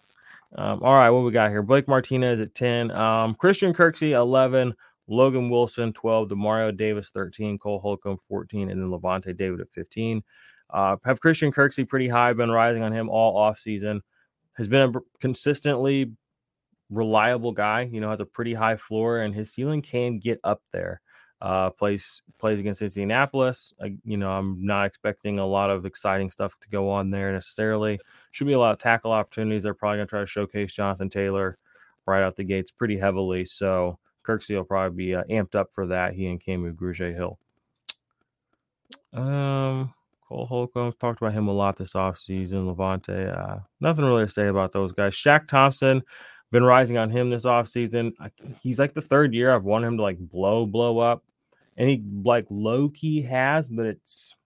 Um, 0.54 0.82
all 0.82 0.94
right, 0.94 1.08
what 1.10 1.24
we 1.24 1.30
got 1.30 1.50
here? 1.50 1.62
Blake 1.62 1.88
Martinez 1.88 2.38
at 2.38 2.54
10, 2.54 2.90
um, 2.90 3.34
Christian 3.36 3.72
Kirksey 3.72 4.10
11, 4.10 4.74
Logan 5.12 5.50
Wilson 5.50 5.92
12, 5.92 6.28
Demario 6.28 6.76
Davis 6.76 7.10
13, 7.10 7.58
Cole 7.58 7.80
Holcomb 7.80 8.18
14, 8.28 8.70
and 8.70 8.80
then 8.80 8.88
Lavonte 8.88 9.36
David 9.36 9.60
at 9.60 9.70
15. 9.72 10.22
Uh, 10.70 10.96
have 11.04 11.20
Christian 11.20 11.52
Kirksey 11.52 11.88
pretty 11.88 12.08
high, 12.08 12.32
been 12.32 12.50
rising 12.50 12.82
on 12.82 12.92
him 12.92 13.08
all 13.08 13.36
off 13.36 13.58
season. 13.58 14.02
Has 14.54 14.68
been 14.68 14.94
a 14.94 15.00
consistently 15.20 16.12
reliable 16.90 17.52
guy, 17.52 17.82
you 17.82 18.00
know, 18.00 18.10
has 18.10 18.20
a 18.20 18.26
pretty 18.26 18.54
high 18.54 18.76
floor, 18.76 19.20
and 19.20 19.34
his 19.34 19.52
ceiling 19.52 19.82
can 19.82 20.18
get 20.18 20.40
up 20.44 20.62
there 20.72 21.00
uh, 21.42 21.70
plays 21.70 22.22
plays 22.38 22.60
against 22.60 22.82
Indianapolis. 22.82 23.72
I, 23.82 23.96
you 24.04 24.16
know, 24.16 24.30
I'm 24.30 24.64
not 24.64 24.86
expecting 24.86 25.40
a 25.40 25.46
lot 25.46 25.70
of 25.70 25.84
exciting 25.84 26.30
stuff 26.30 26.56
to 26.60 26.68
go 26.68 26.88
on 26.88 27.10
there 27.10 27.32
necessarily. 27.32 27.98
Should 28.30 28.46
be 28.46 28.52
a 28.52 28.60
lot 28.60 28.72
of 28.72 28.78
tackle 28.78 29.10
opportunities. 29.10 29.64
They're 29.64 29.74
probably 29.74 29.98
going 29.98 30.06
to 30.06 30.10
try 30.10 30.20
to 30.20 30.26
showcase 30.26 30.72
Jonathan 30.72 31.10
Taylor 31.10 31.58
right 32.06 32.22
out 32.22 32.36
the 32.36 32.44
gates 32.44 32.70
pretty 32.70 32.96
heavily. 32.96 33.44
So 33.44 33.98
Kirksey 34.26 34.54
will 34.54 34.64
probably 34.64 34.96
be 34.96 35.14
uh, 35.14 35.24
amped 35.24 35.54
up 35.54 35.72
for 35.72 35.86
that. 35.88 36.14
He 36.14 36.26
and 36.26 36.42
Kamu 36.42 36.74
Grugier 36.74 37.14
Hill. 37.14 37.38
Um, 39.12 39.92
Cole 40.28 40.46
Holcomb 40.46 40.92
talked 40.98 41.20
about 41.20 41.34
him 41.34 41.48
a 41.48 41.52
lot 41.52 41.76
this 41.76 41.92
offseason. 41.92 42.74
Lavonte, 42.74 43.36
uh, 43.36 43.60
nothing 43.80 44.04
really 44.04 44.26
to 44.26 44.32
say 44.32 44.48
about 44.48 44.72
those 44.72 44.92
guys. 44.92 45.14
Shaq 45.14 45.48
Thompson, 45.48 46.02
been 46.50 46.64
rising 46.64 46.98
on 46.98 47.10
him 47.10 47.30
this 47.30 47.44
offseason. 47.44 48.12
He's 48.62 48.78
like 48.78 48.94
the 48.94 49.02
third 49.02 49.34
year 49.34 49.54
I've 49.54 49.64
wanted 49.64 49.88
him 49.88 49.96
to 49.98 50.02
like 50.02 50.18
blow, 50.18 50.66
blow 50.66 50.98
up 50.98 51.24
and 51.76 51.88
he 51.88 52.02
like 52.24 52.46
low 52.50 52.88
key 52.88 53.22
has, 53.22 53.68
but 53.68 53.86
it's 53.86 54.36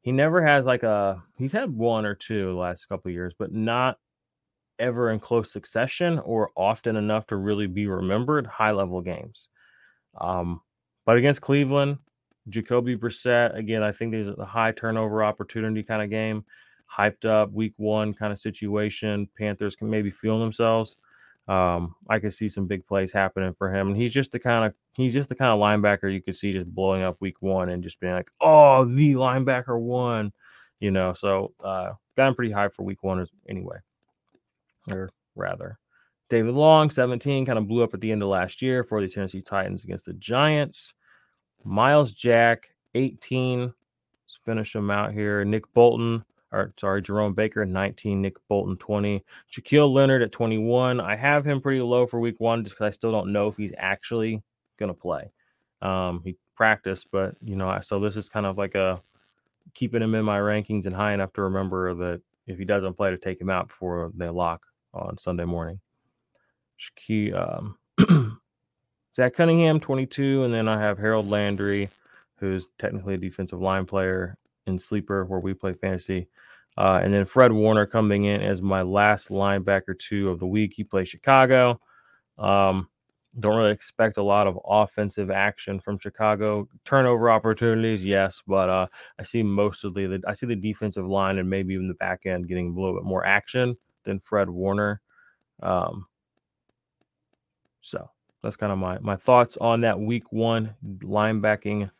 he 0.00 0.12
never 0.12 0.44
has 0.44 0.66
like 0.66 0.82
a 0.82 1.22
he's 1.36 1.52
had 1.52 1.70
one 1.70 2.04
or 2.04 2.14
two 2.14 2.58
last 2.58 2.86
couple 2.86 3.10
years, 3.10 3.34
but 3.38 3.52
not 3.52 3.98
ever 4.78 5.10
in 5.10 5.20
close 5.20 5.52
succession 5.52 6.18
or 6.20 6.50
often 6.56 6.96
enough 6.96 7.26
to 7.28 7.36
really 7.36 7.66
be 7.66 7.86
remembered 7.86 8.46
high 8.46 8.72
level 8.72 9.00
games. 9.00 9.48
Um, 10.20 10.60
but 11.06 11.16
against 11.16 11.40
Cleveland, 11.40 11.98
Jacoby 12.48 12.96
Brissett, 12.96 13.56
again, 13.56 13.82
I 13.82 13.92
think 13.92 14.12
there's 14.12 14.28
a 14.28 14.44
high 14.44 14.72
turnover 14.72 15.24
opportunity 15.24 15.82
kind 15.82 16.02
of 16.02 16.10
game, 16.10 16.44
hyped 16.96 17.24
up 17.24 17.52
week 17.52 17.74
one 17.76 18.14
kind 18.14 18.32
of 18.32 18.38
situation. 18.38 19.28
Panthers 19.38 19.76
can 19.76 19.90
maybe 19.90 20.10
feel 20.10 20.38
themselves 20.38 20.96
um, 21.46 21.94
I 22.08 22.20
could 22.20 22.32
see 22.32 22.48
some 22.48 22.66
big 22.66 22.86
plays 22.86 23.12
happening 23.12 23.54
for 23.54 23.74
him. 23.74 23.88
And 23.88 23.96
he's 23.96 24.14
just 24.14 24.32
the 24.32 24.38
kind 24.38 24.64
of 24.64 24.74
he's 24.96 25.12
just 25.12 25.28
the 25.28 25.34
kind 25.34 25.52
of 25.52 25.58
linebacker 25.58 26.12
you 26.12 26.22
could 26.22 26.36
see 26.36 26.52
just 26.52 26.74
blowing 26.74 27.02
up 27.02 27.16
week 27.20 27.36
one 27.40 27.68
and 27.68 27.82
just 27.82 28.00
being 28.00 28.14
like, 28.14 28.30
oh, 28.40 28.84
the 28.84 29.14
linebacker 29.14 29.78
one, 29.78 30.32
you 30.80 30.90
know. 30.90 31.12
So 31.12 31.52
uh 31.62 31.92
got 32.16 32.28
him 32.28 32.34
pretty 32.34 32.52
high 32.52 32.68
for 32.68 32.82
week 32.82 33.02
one 33.02 33.24
anyway. 33.48 33.76
Or 34.90 35.10
rather. 35.34 35.78
David 36.30 36.54
Long, 36.54 36.90
17, 36.90 37.44
kind 37.46 37.58
of 37.58 37.68
blew 37.68 37.82
up 37.82 37.94
at 37.94 38.00
the 38.00 38.10
end 38.10 38.22
of 38.22 38.28
last 38.28 38.62
year 38.62 38.82
for 38.82 39.00
the 39.00 39.08
Tennessee 39.08 39.42
Titans 39.42 39.84
against 39.84 40.06
the 40.06 40.14
Giants. 40.14 40.94
Myles 41.64 42.12
Jack, 42.12 42.70
18. 42.94 43.60
Let's 43.60 44.40
finish 44.44 44.74
him 44.74 44.90
out 44.90 45.12
here. 45.12 45.44
Nick 45.44 45.72
Bolton, 45.74 46.24
or 46.50 46.72
sorry, 46.78 47.02
Jerome 47.02 47.34
Baker 47.34 47.64
19, 47.64 48.22
Nick 48.22 48.36
Bolton 48.48 48.76
20, 48.76 49.22
Shaquille 49.52 49.92
Leonard 49.92 50.22
at 50.22 50.32
21. 50.32 51.00
I 51.00 51.14
have 51.14 51.44
him 51.44 51.60
pretty 51.60 51.82
low 51.82 52.06
for 52.06 52.20
week 52.20 52.40
one 52.40 52.64
just 52.64 52.76
because 52.76 52.86
I 52.86 52.90
still 52.90 53.12
don't 53.12 53.32
know 53.32 53.48
if 53.48 53.56
he's 53.56 53.72
actually 53.76 54.42
going 54.78 54.92
to 54.92 54.98
play. 54.98 55.30
Um, 55.82 56.22
he 56.24 56.36
practiced, 56.56 57.08
but 57.12 57.36
you 57.42 57.56
know, 57.56 57.78
so 57.82 58.00
this 58.00 58.16
is 58.16 58.28
kind 58.28 58.46
of 58.46 58.56
like 58.56 58.74
a 58.74 59.02
keeping 59.74 60.02
him 60.02 60.14
in 60.14 60.24
my 60.24 60.38
rankings 60.38 60.86
and 60.86 60.94
high 60.94 61.12
enough 61.12 61.32
to 61.34 61.42
remember 61.42 61.94
that 61.94 62.22
if 62.46 62.58
he 62.58 62.64
doesn't 62.64 62.94
play, 62.94 63.10
to 63.10 63.18
take 63.18 63.40
him 63.40 63.50
out 63.50 63.68
before 63.68 64.10
they 64.14 64.28
lock 64.28 64.62
on 64.94 65.18
Sunday 65.18 65.44
morning. 65.44 65.80
Shaquille, 66.80 67.68
um, 67.98 68.40
Zach 69.14 69.34
Cunningham 69.34 69.80
22, 69.80 70.44
and 70.44 70.54
then 70.54 70.68
I 70.68 70.80
have 70.80 70.98
Harold 70.98 71.28
Landry, 71.28 71.90
who's 72.36 72.68
technically 72.78 73.14
a 73.14 73.18
defensive 73.18 73.60
line 73.60 73.86
player 73.86 74.36
in 74.66 74.78
sleeper 74.78 75.24
where 75.24 75.40
we 75.40 75.54
play 75.54 75.74
fantasy 75.74 76.28
uh, 76.76 77.00
and 77.02 77.14
then 77.14 77.24
Fred 77.24 77.52
Warner 77.52 77.86
coming 77.86 78.24
in 78.24 78.42
as 78.42 78.60
my 78.60 78.82
last 78.82 79.28
linebacker 79.28 79.96
two 79.98 80.30
of 80.30 80.40
the 80.40 80.46
week. 80.46 80.74
He 80.74 80.82
plays 80.82 81.08
Chicago. 81.08 81.80
Um, 82.36 82.88
don't 83.38 83.56
really 83.56 83.72
expect 83.72 84.16
a 84.16 84.22
lot 84.22 84.46
of 84.46 84.58
offensive 84.64 85.30
action 85.30 85.80
from 85.80 85.98
Chicago. 85.98 86.68
Turnover 86.84 87.30
opportunities, 87.30 88.04
yes, 88.04 88.42
but 88.46 88.68
uh, 88.68 88.86
I 89.18 89.22
see 89.24 89.42
mostly 89.42 90.06
the 90.06 90.22
I 90.26 90.34
see 90.34 90.46
the 90.46 90.56
defensive 90.56 91.06
line 91.06 91.38
and 91.38 91.50
maybe 91.50 91.74
even 91.74 91.88
the 91.88 91.94
back 91.94 92.26
end 92.26 92.48
getting 92.48 92.70
a 92.70 92.80
little 92.80 92.94
bit 92.94 93.04
more 93.04 93.24
action 93.24 93.76
than 94.04 94.20
Fred 94.20 94.48
Warner. 94.48 95.00
Um, 95.62 96.06
so 97.80 98.10
that's 98.42 98.56
kind 98.56 98.72
of 98.72 98.78
my 98.78 98.98
my 99.00 99.16
thoughts 99.16 99.56
on 99.60 99.82
that 99.82 99.98
week 99.98 100.32
one 100.32 100.74
linebacking 101.00 101.90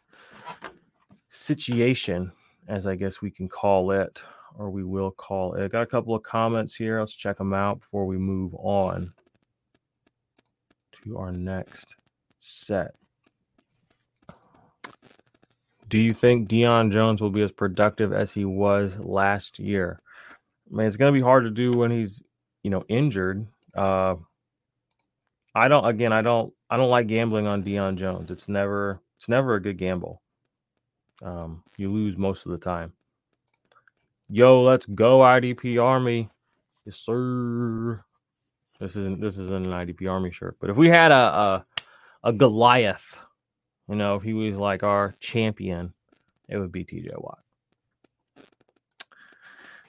situation, 1.29 2.33
as 2.69 2.87
I 2.87 2.95
guess 2.95 3.21
we 3.21 3.31
can 3.31 3.49
call 3.49 3.91
it 3.91 4.23
or 4.57 4.71
we 4.71 4.85
will 4.85 5.11
call 5.11 5.55
it. 5.55 5.65
I 5.65 5.69
got 5.69 5.83
a 5.83 5.87
couple 5.87 6.15
of 6.15 6.23
comments 6.23 6.75
here. 6.75 7.01
Let's 7.01 7.15
check 7.15 7.39
them 7.39 7.53
out 7.53 7.81
before 7.81 8.07
we 8.07 8.19
move 8.19 8.55
on 8.55 9.13
to 11.05 11.19
our 11.19 11.33
next 11.33 11.97
set. 12.41 12.95
Do 15.89 15.99
you 15.99 16.15
think 16.15 16.49
Deion 16.49 16.91
Jones 16.91 17.21
will 17.21 17.31
be 17.31 17.43
as 17.43 17.53
productive 17.53 18.13
as 18.13 18.33
he 18.33 18.45
was 18.45 18.99
last 18.99 19.59
year? 19.59 20.01
I 20.71 20.77
mean, 20.77 20.87
it's 20.87 20.97
going 20.97 21.13
to 21.13 21.19
be 21.19 21.23
hard 21.23 21.45
to 21.45 21.51
do 21.51 21.73
when 21.73 21.91
he's, 21.91 22.23
you 22.63 22.71
know, 22.71 22.85
injured. 22.89 23.47
Uh, 23.77 24.17
I 25.55 25.69
don't. 25.69 25.85
Again, 25.87 26.13
I 26.13 26.23
don't. 26.23 26.53
I 26.69 26.77
don't 26.77 26.91
like 26.91 27.07
gambling 27.07 27.47
on 27.47 27.63
Deion 27.63 27.97
Jones. 27.97 28.31
It's 28.31 28.49
never. 28.49 29.01
It's 29.19 29.29
never 29.29 29.55
a 29.55 29.63
good 29.63 29.79
gamble. 29.79 30.21
Um, 31.23 31.63
you 31.77 31.93
lose 31.93 32.17
most 32.17 32.47
of 32.47 32.53
the 32.53 32.59
time. 32.59 32.93
Yo, 34.29 34.63
let's 34.63 34.87
go 34.87 35.21
IDP 35.21 35.83
Army. 35.83 36.29
Yes, 36.85 36.97
sir. 36.97 38.05
This 38.81 38.97
isn't 38.97 39.21
this 39.21 39.39
isn't 39.39 39.67
an 39.67 39.73
IDP 39.73 40.11
Army 40.11 40.33
shirt, 40.33 40.57
but 40.61 40.71
if 40.71 40.77
we 40.77 40.89
had 40.89 41.13
a 41.13 41.15
a, 41.15 41.67
a 42.25 42.33
Goliath, 42.33 43.21
you 43.89 43.95
know, 43.95 44.17
if 44.17 44.23
he 44.23 44.33
was 44.33 44.57
like 44.57 44.83
our 44.83 45.15
champion, 45.21 45.95
it 46.49 46.59
would 46.59 46.73
be 46.73 46.85
TJ 46.85 47.13
Watt. 47.17 47.44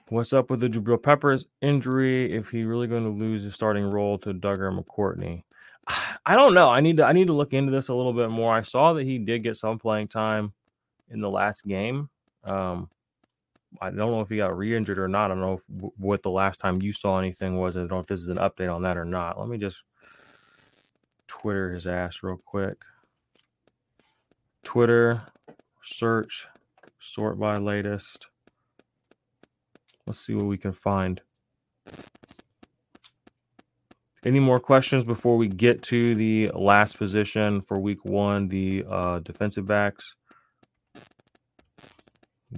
What's 0.10 0.34
up 0.34 0.52
with 0.52 0.60
the 0.60 0.70
Jabril 0.70 1.02
Peppers 1.02 1.46
injury? 1.62 2.32
If 2.32 2.50
he 2.50 2.64
really 2.64 2.86
going 2.86 3.06
to 3.06 3.10
lose 3.10 3.44
his 3.44 3.56
starting 3.56 3.86
role 3.86 4.20
to 4.20 4.36
Dugger 4.36 4.72
McCourtney, 4.72 5.44
I 6.26 6.36
don't 6.36 6.54
know. 6.54 6.70
I 6.70 6.80
need 6.80 6.98
to 6.98 7.06
I 7.06 7.12
need 7.12 7.28
to 7.28 7.34
look 7.34 7.54
into 7.54 7.72
this 7.72 7.88
a 7.88 7.94
little 7.94 8.14
bit 8.14 8.30
more. 8.30 8.54
I 8.54 8.62
saw 8.62 8.94
that 8.94 9.04
he 9.04 9.18
did 9.18 9.44
get 9.44 9.58
some 9.58 9.80
playing 9.80 10.10
time 10.10 10.54
in 11.10 11.22
the 11.22 11.30
last 11.30 11.66
game. 11.66 12.10
Um, 12.44 12.90
I 13.82 13.90
don't 13.90 14.12
know 14.12 14.22
if 14.22 14.30
he 14.30 14.38
got 14.38 14.56
re-injured 14.56 15.00
or 15.00 15.08
not. 15.08 15.26
I 15.26 15.28
don't 15.30 15.42
know 15.42 15.54
if, 15.54 15.64
what 15.98 16.22
the 16.22 16.30
last 16.30 16.60
time 16.60 16.82
you 16.82 16.94
saw 16.94 17.18
anything 17.20 17.58
was. 17.58 17.76
I 17.76 17.82
don't 17.82 17.92
know 17.92 18.00
if 18.00 18.08
this 18.08 18.22
is 18.22 18.30
an 18.30 18.38
update 18.38 18.74
on 18.74 18.84
that 18.84 18.98
or 18.98 19.06
not. 19.06 19.40
Let 19.40 19.50
me 19.50 19.58
just 19.58 19.82
Twitter 21.28 21.74
his 21.74 21.88
ass 21.88 22.20
real 22.22 22.38
quick. 22.38 22.78
Twitter 24.64 25.24
search 25.84 26.48
sort 27.00 27.40
by 27.40 27.56
latest. 27.56 28.28
Let's 30.06 30.20
see 30.20 30.36
what 30.36 30.46
we 30.46 30.58
can 30.58 30.74
find. 30.74 31.22
Any 34.26 34.40
more 34.40 34.60
questions 34.60 35.06
before 35.06 35.38
we 35.38 35.48
get 35.48 35.84
to 35.84 36.16
the 36.16 36.50
last 36.56 36.98
position 36.98 37.62
for 37.62 37.80
week 37.80 38.04
one, 38.04 38.48
the 38.48 38.84
uh, 38.90 39.20
defensive 39.20 39.68
backs? 39.68 40.16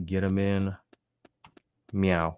Get 0.06 0.22
them 0.22 0.38
in. 0.38 0.76
Meow. 1.92 2.38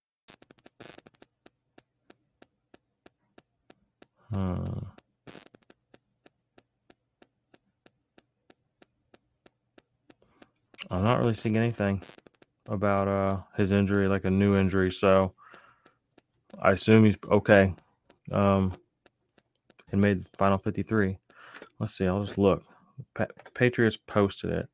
Hmm. 4.31 4.85
I'm 10.89 11.03
not 11.03 11.19
really 11.19 11.33
seeing 11.33 11.57
anything 11.57 12.01
about 12.67 13.07
uh 13.07 13.37
his 13.57 13.71
injury, 13.71 14.07
like 14.07 14.25
a 14.25 14.29
new 14.31 14.55
injury. 14.55 14.91
So 14.91 15.33
I 16.61 16.71
assume 16.71 17.05
he's 17.05 17.17
okay. 17.29 17.73
Um, 18.31 18.73
and 19.91 19.99
made 20.01 20.23
the 20.23 20.29
final 20.37 20.57
53. 20.57 21.17
Let's 21.79 21.93
see. 21.93 22.07
I'll 22.07 22.23
just 22.23 22.37
look. 22.37 22.63
Pa- 23.13 23.25
Patriots 23.53 23.97
posted 23.97 24.51
it. 24.51 24.69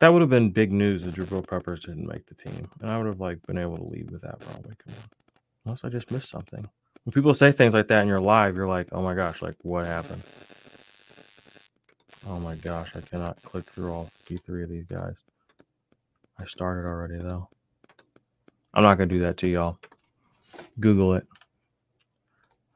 That 0.00 0.12
would 0.12 0.20
have 0.20 0.30
been 0.30 0.50
big 0.50 0.72
news 0.72 1.06
if 1.06 1.14
Jabril 1.14 1.46
Peppers 1.46 1.80
didn't 1.80 2.06
make 2.06 2.26
the 2.26 2.34
team, 2.34 2.68
and 2.82 2.90
I 2.90 2.98
would 2.98 3.06
have 3.06 3.20
like 3.20 3.46
been 3.46 3.56
able 3.58 3.78
to 3.78 3.84
leave 3.84 4.10
with 4.10 4.22
that 4.22 4.40
probably. 4.40 4.74
Unless 5.64 5.84
I 5.84 5.88
just 5.88 6.10
missed 6.10 6.28
something. 6.28 6.68
When 7.06 7.12
people 7.12 7.34
say 7.34 7.52
things 7.52 7.72
like 7.72 7.86
that 7.86 8.02
in 8.02 8.08
your 8.08 8.18
live, 8.18 8.56
you're 8.56 8.66
like, 8.66 8.88
oh 8.90 9.00
my 9.00 9.14
gosh, 9.14 9.40
like 9.40 9.54
what 9.62 9.86
happened? 9.86 10.24
Oh 12.28 12.40
my 12.40 12.56
gosh, 12.56 12.96
I 12.96 13.00
cannot 13.00 13.40
click 13.44 13.64
through 13.64 13.92
all 13.92 14.10
53 14.24 14.64
of 14.64 14.68
these 14.68 14.86
guys. 14.86 15.14
I 16.36 16.46
started 16.46 16.84
already 16.84 17.18
though. 17.18 17.48
I'm 18.74 18.82
not 18.82 18.98
gonna 18.98 19.06
do 19.06 19.20
that 19.20 19.36
to 19.36 19.48
y'all. 19.48 19.78
Google 20.80 21.14
it. 21.14 21.28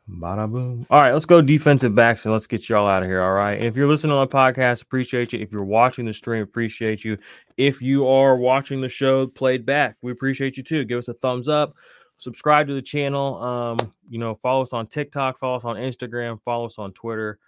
Bada 0.08 0.48
boom. 0.48 0.86
All 0.90 1.02
right, 1.02 1.12
let's 1.12 1.24
go 1.24 1.40
defensive 1.40 1.96
backs 1.96 2.24
and 2.24 2.30
let's 2.30 2.46
get 2.46 2.68
y'all 2.68 2.86
out 2.86 3.02
of 3.02 3.08
here. 3.08 3.22
All 3.22 3.32
right. 3.32 3.60
If 3.60 3.74
you're 3.74 3.88
listening 3.88 4.12
on 4.12 4.28
the 4.28 4.32
podcast, 4.32 4.82
appreciate 4.82 5.32
you. 5.32 5.40
If 5.40 5.50
you're 5.50 5.64
watching 5.64 6.04
the 6.04 6.14
stream, 6.14 6.42
appreciate 6.42 7.04
you. 7.04 7.18
If 7.56 7.82
you 7.82 8.06
are 8.06 8.36
watching 8.36 8.80
the 8.80 8.88
show 8.88 9.26
played 9.26 9.66
back, 9.66 9.96
we 10.02 10.12
appreciate 10.12 10.56
you 10.56 10.62
too. 10.62 10.84
Give 10.84 10.98
us 10.98 11.08
a 11.08 11.14
thumbs 11.14 11.48
up 11.48 11.74
subscribe 12.20 12.68
to 12.68 12.74
the 12.74 12.82
channel. 12.82 13.42
Um, 13.42 13.92
you 14.08 14.18
know, 14.18 14.34
follow 14.36 14.62
us 14.62 14.72
on 14.72 14.86
TikTok, 14.86 15.38
follow 15.38 15.56
us 15.56 15.64
on 15.64 15.76
Instagram, 15.76 16.40
follow 16.42 16.66
us 16.66 16.78
on 16.78 16.92
Twitter. 16.92 17.38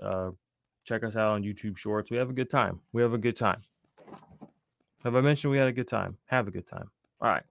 Uh, 0.00 0.30
check 0.84 1.04
us 1.04 1.16
out 1.16 1.32
on 1.32 1.42
YouTube 1.42 1.76
Shorts. 1.76 2.10
We 2.10 2.16
have 2.16 2.30
a 2.30 2.32
good 2.32 2.48
time. 2.48 2.80
We 2.92 3.02
have 3.02 3.12
a 3.12 3.18
good 3.18 3.36
time. 3.36 3.60
Have 5.02 5.16
I 5.16 5.20
mentioned 5.20 5.50
we 5.50 5.58
had 5.58 5.68
a 5.68 5.72
good 5.72 5.88
time? 5.88 6.16
Have 6.26 6.46
a 6.46 6.52
good 6.52 6.66
time. 6.66 6.90
All 7.20 7.28
right. 7.28 7.42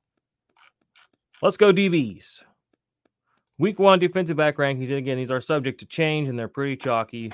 Let's 1.41 1.57
go 1.57 1.73
DBs. 1.73 2.43
Week 3.57 3.77
one 3.77 3.99
defensive 3.99 4.37
back 4.37 4.57
rankings. 4.57 4.87
And 4.87 4.97
again, 4.97 5.17
these 5.17 5.31
are 5.31 5.41
subject 5.41 5.81
to 5.81 5.85
change 5.85 6.29
and 6.29 6.39
they're 6.39 6.47
pretty 6.47 6.77
chalky. 6.77 7.31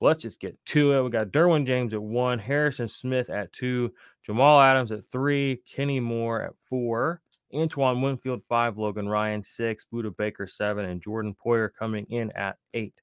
Let's 0.00 0.22
just 0.22 0.40
get 0.40 0.62
to 0.66 0.92
it. 0.92 1.02
We 1.02 1.10
got 1.10 1.28
Derwin 1.28 1.66
James 1.66 1.94
at 1.94 2.02
one, 2.02 2.38
Harrison 2.38 2.86
Smith 2.86 3.30
at 3.30 3.52
two, 3.54 3.94
Jamal 4.22 4.60
Adams 4.60 4.92
at 4.92 5.06
three, 5.10 5.62
Kenny 5.66 6.00
Moore 6.00 6.42
at 6.42 6.52
four, 6.64 7.22
Antoine 7.54 8.02
Winfield, 8.02 8.42
five, 8.48 8.76
Logan 8.76 9.08
Ryan, 9.08 9.42
six, 9.42 9.84
Budda 9.92 10.16
Baker, 10.16 10.46
seven, 10.46 10.84
and 10.84 11.00
Jordan 11.00 11.34
Poyer 11.44 11.70
coming 11.78 12.06
in 12.10 12.30
at 12.32 12.56
eight. 12.74 12.94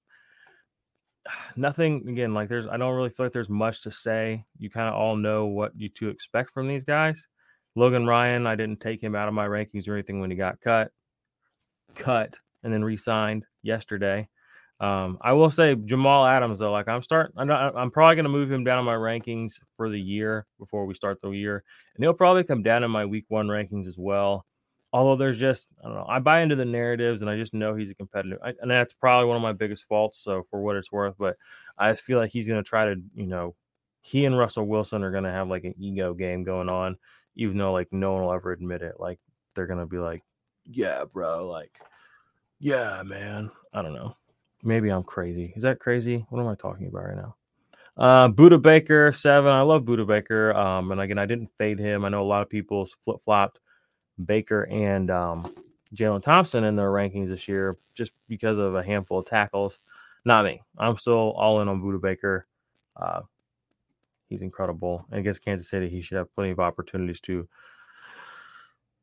Nothing 1.56 2.08
again, 2.10 2.34
like 2.34 2.50
there's 2.50 2.68
I 2.68 2.78
don't 2.78 2.96
really 2.96 3.10
feel 3.10 3.26
like 3.26 3.34
there's 3.34 3.50
much 3.50 3.84
to 3.84 3.92
say. 3.92 4.46
You 4.58 4.70
kind 4.70 4.88
of 4.88 4.96
all 4.96 5.16
know 5.16 5.46
what 5.46 5.72
you 5.76 5.90
to 5.90 6.10
expect 6.10 6.52
from 6.52 6.68
these 6.68 6.84
guys. 6.84 7.28
Logan 7.76 8.06
Ryan, 8.06 8.46
I 8.46 8.56
didn't 8.56 8.82
take 8.82 9.02
him 9.02 9.16
out 9.16 9.28
of 9.28 9.34
my 9.34 9.48
rankings 9.48 9.88
or 9.88 9.94
anything 9.94 10.20
when 10.20 10.30
he 10.30 10.38
got 10.38 10.62
cut, 10.62 10.92
cut, 11.96 12.38
and 12.64 12.72
then 12.72 12.84
re-signed 12.84 13.46
yesterday. 13.64 14.30
Um, 14.84 15.18
I 15.22 15.32
will 15.32 15.50
say 15.50 15.76
Jamal 15.76 16.26
Adams 16.26 16.60
though, 16.60 16.74
like 16.74 16.90
I'm 16.90 17.02
starting, 17.02 17.34
I'm, 17.38 17.48
not, 17.48 17.74
I'm 17.74 17.90
probably 17.90 18.16
going 18.16 18.26
to 18.26 18.30
move 18.30 18.52
him 18.52 18.66
down 18.66 18.80
in 18.80 18.86
my 18.86 18.96
rankings 18.96 19.54
for 19.78 19.90
the 19.90 20.00
year 20.00 20.46
before 20.60 20.86
we 20.86 20.94
start 20.94 21.22
the 21.22 21.30
year, 21.30 21.64
and 21.96 22.04
he'll 22.04 22.14
probably 22.14 22.44
come 22.44 22.64
down 22.64 22.84
in 22.84 22.92
my 22.92 23.06
week 23.06 23.24
one 23.30 23.48
rankings 23.48 23.88
as 23.88 23.98
well. 23.98 24.46
Although 24.92 25.16
there's 25.16 25.40
just, 25.40 25.70
I 25.82 25.88
don't 25.88 25.96
know, 25.96 26.06
I 26.10 26.20
buy 26.20 26.42
into 26.42 26.58
the 26.58 26.66
narratives, 26.66 27.22
and 27.22 27.32
I 27.32 27.38
just 27.38 27.54
know 27.54 27.76
he's 27.76 27.92
a 27.92 27.96
competitive, 27.96 28.40
I, 28.44 28.56
and 28.62 28.70
that's 28.70 28.94
probably 28.94 29.26
one 29.28 29.38
of 29.38 29.42
my 29.42 29.54
biggest 29.54 29.86
faults. 29.86 30.22
So 30.22 30.44
for 30.52 30.62
what 30.62 30.76
it's 30.76 30.92
worth, 30.92 31.16
but 31.18 31.38
I 31.78 31.94
just 31.94 32.04
feel 32.04 32.20
like 32.20 32.32
he's 32.32 32.48
going 32.48 32.62
to 32.62 32.68
try 32.68 32.94
to, 32.94 33.02
you 33.16 33.28
know, 33.28 33.56
he 34.02 34.26
and 34.26 34.38
Russell 34.38 34.68
Wilson 34.68 35.02
are 35.04 35.12
going 35.12 35.24
to 35.24 35.32
have 35.32 35.48
like 35.48 35.64
an 35.64 35.76
ego 35.80 36.14
game 36.14 36.44
going 36.44 36.70
on, 36.70 36.98
even 37.38 37.58
though 37.58 37.72
like 37.72 37.88
no 37.94 38.12
one 38.12 38.24
will 38.24 38.34
ever 38.34 38.52
admit 38.52 38.82
it. 38.82 38.96
Like 39.00 39.20
they're 39.56 39.66
going 39.66 39.80
to 39.80 39.86
be 39.86 39.98
like, 39.98 40.22
yeah, 40.70 41.06
bro, 41.06 41.48
like, 41.48 41.80
yeah, 42.60 43.02
man. 43.04 43.50
I 43.74 43.82
don't 43.82 43.94
know. 43.94 44.18
Maybe 44.64 44.90
I'm 44.90 45.04
crazy. 45.04 45.54
Is 45.56 45.64
that 45.64 45.80
crazy? 45.80 46.26
What 46.30 46.42
am 46.42 46.48
I 46.48 46.56
talking 46.56 46.88
about 46.88 47.06
right 47.06 47.18
now? 47.18 47.36
Uh, 47.98 48.28
Budda 48.30 48.62
Baker, 48.62 49.12
seven. 49.12 49.52
I 49.52 49.62
love 49.62 49.84
Budda 49.84 50.08
Baker. 50.08 50.54
Um, 50.54 50.92
and 50.92 51.02
again, 51.02 51.20
I 51.20 51.26
didn't 51.26 51.52
fade 51.58 51.80
him. 51.80 52.06
I 52.06 52.10
know 52.10 52.24
a 52.24 52.26
lot 52.26 52.42
of 52.42 52.50
people 52.50 52.88
flip 53.04 53.22
flopped 53.22 53.60
Baker 54.24 54.64
and 54.64 55.12
um, 55.12 55.54
Jalen 55.94 56.24
Thompson 56.24 56.64
in 56.64 56.76
their 56.76 56.92
rankings 56.92 57.30
this 57.30 57.48
year 57.48 57.78
just 57.94 58.12
because 58.28 58.58
of 58.58 58.76
a 58.76 58.84
handful 58.84 59.20
of 59.20 59.26
tackles. 59.26 59.80
Not 60.26 60.46
me. 60.46 60.62
I'm 60.78 60.98
still 60.98 61.34
all 61.34 61.62
in 61.62 61.68
on 61.68 61.82
Budda 61.82 62.02
Baker. 62.02 62.48
Uh, 62.96 63.22
he's 64.30 64.42
incredible. 64.42 65.06
And 65.12 65.20
against 65.20 65.44
Kansas 65.44 65.70
City, 65.70 65.90
he 65.90 66.02
should 66.02 66.18
have 66.18 66.34
plenty 66.34 66.52
of 66.52 66.60
opportunities 66.60 67.20
to, 67.22 67.48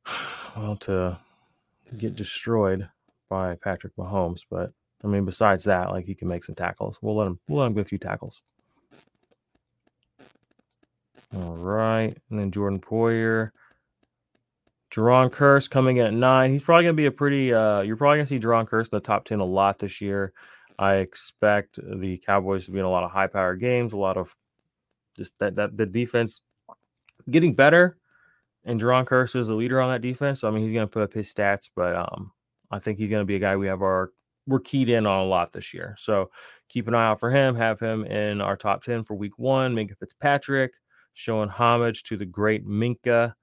well, 0.57 0.77
to 0.77 1.19
get 1.97 2.17
destroyed 2.17 2.89
by 3.29 3.55
Patrick 3.57 3.95
Mahomes. 3.97 4.45
But 4.51 4.73
I 5.03 5.07
mean, 5.07 5.25
besides 5.25 5.65
that, 5.65 5.91
like 5.91 6.05
he 6.05 6.15
can 6.15 6.29
make 6.29 6.45
some 6.45 6.55
tackles. 6.55 6.99
We'll 7.01 7.17
let 7.17 7.27
him. 7.27 7.39
We'll 7.49 7.61
let 7.61 7.67
him 7.67 7.75
get 7.75 7.83
a 7.83 7.85
few 7.85 7.99
tackles. 7.99 8.43
All 11.35 11.57
right, 11.57 12.17
and 12.29 12.39
then 12.39 12.51
Jordan 12.51 12.81
Poyer, 12.81 13.51
Jayron 14.91 15.31
Kearse 15.31 15.71
coming 15.71 15.99
in 15.99 16.07
at 16.07 16.13
nine. 16.13 16.53
He's 16.53 16.63
probably 16.63 16.85
going 16.85 16.97
to 16.97 17.01
be 17.01 17.07
a 17.07 17.13
pretty. 17.13 17.55
Uh, 17.55 17.81
you're 17.83 17.97
probably 17.97 18.19
going 18.19 18.27
to 18.27 18.31
see 18.31 18.41
Jayron 18.41 18.69
Kearse 18.69 18.85
in 18.85 18.91
the 18.93 19.01
top 19.01 19.25
ten 19.25 19.41
a 19.41 19.45
lot 19.45 19.79
this 19.79 20.01
year. 20.01 20.33
I 20.79 20.97
expect 20.97 21.79
the 21.83 22.19
Cowboys 22.27 22.65
to 22.67 22.73
be 22.73 22.79
in 22.79 22.85
a 22.85 22.91
lot 22.91 23.05
of 23.05 23.11
high 23.11 23.27
power 23.29 23.55
games, 23.55 23.93
a 23.93 23.97
lot 23.97 24.17
of 24.17 24.35
just 25.17 25.33
that 25.39 25.57
that 25.57 25.77
the 25.77 25.87
defense 25.87 26.43
getting 27.31 27.55
better, 27.55 27.97
and 28.65 28.81
Jayron 28.81 29.05
Kearse 29.05 29.37
is 29.37 29.47
the 29.47 29.55
leader 29.55 29.81
on 29.81 29.93
that 29.93 30.03
defense. 30.03 30.41
So 30.41 30.49
I 30.49 30.51
mean, 30.51 30.65
he's 30.65 30.73
going 30.73 30.87
to 30.87 30.93
put 30.93 31.03
up 31.03 31.13
his 31.13 31.33
stats, 31.33 31.71
but 31.75 31.95
um, 31.95 32.33
I 32.71 32.81
think 32.81 32.99
he's 32.99 33.11
going 33.11 33.23
to 33.23 33.27
be 33.27 33.37
a 33.37 33.41
guy 33.41 33.57
we 33.57 33.69
have 33.69 33.83
our 33.83 34.11
we're 34.51 34.61
keyed 34.61 34.89
in 34.89 35.07
on 35.07 35.21
a 35.21 35.25
lot 35.25 35.53
this 35.53 35.73
year. 35.73 35.95
So 35.99 36.31
keep 36.69 36.89
an 36.89 36.95
eye 36.95 37.07
out 37.07 37.21
for 37.21 37.31
him. 37.31 37.55
Have 37.55 37.81
him 37.81 38.05
in 38.05 38.41
our 38.41 38.57
top 38.57 38.83
10 38.83 39.05
for 39.05 39.15
week 39.15 39.39
one. 39.39 39.75
Minkah 39.75 39.99
Fitzpatrick 39.99 40.73
showing 41.15 41.49
homage 41.49 42.03
to 42.05 42.17
the 42.17 42.27
great 42.27 42.67
Minkah. 42.67 43.35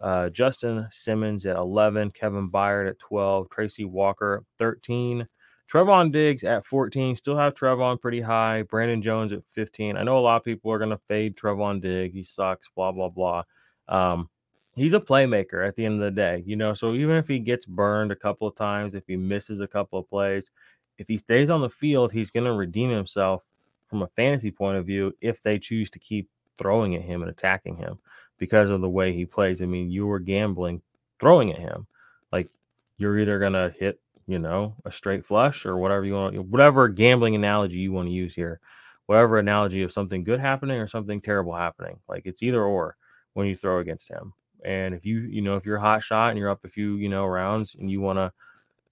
Uh, 0.00 0.28
Justin 0.28 0.86
Simmons 0.90 1.46
at 1.46 1.56
11, 1.56 2.10
Kevin 2.10 2.50
Byard 2.50 2.88
at 2.88 2.98
12, 2.98 3.48
Tracy 3.48 3.84
Walker 3.84 4.44
13, 4.58 5.26
Trevon 5.72 6.12
Diggs 6.12 6.44
at 6.44 6.66
14. 6.66 7.16
Still 7.16 7.36
have 7.36 7.54
Trevon 7.54 8.00
pretty 8.00 8.20
high. 8.20 8.62
Brandon 8.62 9.00
Jones 9.00 9.32
at 9.32 9.44
15. 9.52 9.96
I 9.96 10.02
know 10.02 10.18
a 10.18 10.20
lot 10.20 10.36
of 10.36 10.44
people 10.44 10.72
are 10.72 10.78
going 10.78 10.90
to 10.90 11.00
fade 11.08 11.36
Trevon 11.36 11.80
Diggs. 11.80 12.14
He 12.14 12.22
sucks, 12.22 12.68
blah, 12.74 12.92
blah, 12.92 13.08
blah. 13.08 13.44
Um, 13.88 14.28
he's 14.76 14.92
a 14.92 15.00
playmaker 15.00 15.66
at 15.66 15.76
the 15.76 15.84
end 15.84 15.94
of 15.94 16.00
the 16.00 16.10
day, 16.10 16.42
you 16.46 16.56
know. 16.56 16.74
So 16.74 16.94
even 16.94 17.16
if 17.16 17.28
he 17.28 17.38
gets 17.38 17.66
burned 17.66 18.12
a 18.12 18.16
couple 18.16 18.46
of 18.46 18.54
times, 18.54 18.94
if 18.94 19.06
he 19.06 19.16
misses 19.16 19.60
a 19.60 19.66
couple 19.66 19.98
of 19.98 20.08
plays, 20.08 20.50
if 20.98 21.08
he 21.08 21.16
stays 21.16 21.50
on 21.50 21.60
the 21.60 21.70
field, 21.70 22.12
he's 22.12 22.30
going 22.30 22.46
to 22.46 22.52
redeem 22.52 22.90
himself 22.90 23.44
from 23.88 24.02
a 24.02 24.08
fantasy 24.08 24.50
point 24.50 24.78
of 24.78 24.86
view 24.86 25.12
if 25.20 25.42
they 25.42 25.58
choose 25.58 25.90
to 25.90 25.98
keep 25.98 26.28
throwing 26.58 26.94
at 26.94 27.02
him 27.02 27.22
and 27.22 27.30
attacking 27.30 27.76
him 27.76 27.98
because 28.38 28.70
of 28.70 28.80
the 28.80 28.88
way 28.88 29.12
he 29.12 29.24
plays. 29.24 29.62
I 29.62 29.66
mean, 29.66 29.90
you 29.90 30.06
were 30.06 30.20
gambling 30.20 30.82
throwing 31.20 31.52
at 31.52 31.58
him. 31.58 31.86
Like 32.32 32.48
you're 32.98 33.18
either 33.18 33.38
gonna 33.38 33.72
hit, 33.78 34.00
you 34.26 34.38
know, 34.38 34.74
a 34.84 34.92
straight 34.92 35.24
flush 35.24 35.66
or 35.66 35.76
whatever 35.76 36.04
you 36.04 36.14
want, 36.14 36.38
whatever 36.46 36.88
gambling 36.88 37.34
analogy 37.34 37.78
you 37.78 37.92
want 37.92 38.08
to 38.08 38.12
use 38.12 38.34
here, 38.34 38.60
whatever 39.06 39.38
analogy 39.38 39.82
of 39.82 39.92
something 39.92 40.24
good 40.24 40.40
happening 40.40 40.78
or 40.78 40.86
something 40.86 41.20
terrible 41.20 41.54
happening. 41.54 41.98
Like 42.08 42.22
it's 42.26 42.42
either 42.42 42.62
or 42.62 42.96
when 43.34 43.46
you 43.46 43.56
throw 43.56 43.78
against 43.78 44.08
him. 44.08 44.32
And 44.64 44.94
if 44.94 45.04
you, 45.04 45.20
you 45.20 45.42
know, 45.42 45.56
if 45.56 45.66
you're 45.66 45.76
a 45.76 45.80
hot 45.80 46.02
shot 46.02 46.30
and 46.30 46.38
you're 46.38 46.50
up 46.50 46.64
a 46.64 46.68
few, 46.68 46.96
you 46.96 47.08
know, 47.08 47.26
rounds 47.26 47.74
and 47.78 47.90
you 47.90 48.00
want 48.00 48.18
to, 48.18 48.32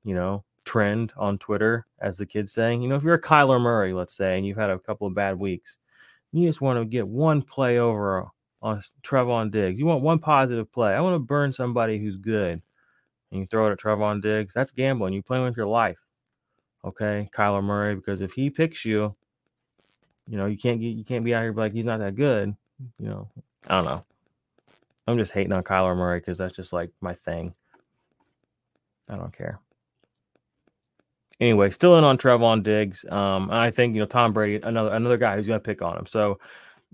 you 0.05 0.15
know, 0.15 0.45
trend 0.65 1.13
on 1.17 1.39
Twitter, 1.39 1.87
as 2.01 2.17
the 2.19 2.27
kids 2.27 2.53
saying, 2.53 2.83
you 2.83 2.89
know, 2.89 2.97
if 2.97 3.03
you're 3.03 3.15
a 3.15 3.21
Kyler 3.21 3.61
Murray, 3.61 3.93
let's 3.93 4.15
say, 4.15 4.37
and 4.37 4.47
you've 4.47 4.59
had 4.59 4.71
a 4.71 4.79
couple 4.79 5.07
of 5.07 5.15
bad 5.15 5.39
weeks, 5.39 5.77
you 6.33 6.47
just 6.47 6.61
want 6.61 6.79
to 6.79 6.85
get 6.85 7.07
one 7.07 7.43
play 7.43 7.79
over 7.79 8.29
on 8.63 8.83
Trevon 9.03 9.51
Diggs. 9.51 9.79
You 9.79 9.87
want 9.87 10.03
one 10.03 10.19
positive 10.19 10.73
play. 10.73 10.95
I 10.95 11.01
want 11.01 11.15
to 11.15 11.19
burn 11.19 11.53
somebody 11.53 11.99
who's 11.99 12.17
good. 12.17 12.63
And 13.31 13.41
you 13.41 13.47
throw 13.47 13.69
it 13.69 13.73
at 13.73 13.79
Trevon 13.79 14.23
Diggs. 14.23 14.55
That's 14.55 14.71
gambling. 14.71 15.15
You're 15.15 15.23
playing 15.23 15.45
with 15.45 15.57
your 15.57 15.67
life. 15.67 15.99
Okay, 16.85 17.31
Kyler 17.35 17.63
Murray, 17.63 17.95
because 17.95 18.21
if 18.21 18.33
he 18.33 18.51
picks 18.51 18.85
you, 18.85 19.15
you 20.27 20.37
know, 20.37 20.47
you 20.47 20.59
can't 20.59 20.81
get 20.81 20.89
you 20.89 21.05
can't 21.05 21.25
be 21.25 21.35
out 21.35 21.43
here 21.43 21.53
like 21.53 21.73
he's 21.73 21.85
not 21.85 22.01
that 22.01 22.17
good. 22.17 22.55
You 22.99 23.09
know, 23.09 23.29
I 23.67 23.77
don't 23.77 23.85
know. 23.85 24.05
I'm 25.07 25.19
just 25.19 25.33
hating 25.33 25.53
on 25.53 25.63
Kyler 25.63 25.97
Murray 25.97 26.21
because 26.21 26.39
that's 26.39 26.55
just 26.55 26.73
like 26.73 26.91
my 27.01 27.15
thing. 27.15 27.55
I 29.09 29.17
don't 29.17 29.37
care. 29.37 29.61
Anyway, 31.41 31.71
still 31.71 31.99
in 31.99 32.05
on 32.05 32.19
Trevon 32.19 32.63
Diggs. 32.63 33.05
Um, 33.11 33.51
I 33.51 33.71
think 33.71 33.95
you 33.95 34.01
know 34.01 34.07
Tom 34.07 34.33
Brady, 34.33 34.65
another 34.65 34.95
another 34.95 35.17
guy 35.17 35.35
who's 35.35 35.47
going 35.47 35.59
to 35.59 35.65
pick 35.65 35.83
on 35.83 35.99
him. 35.99 36.07
So 36.07 36.39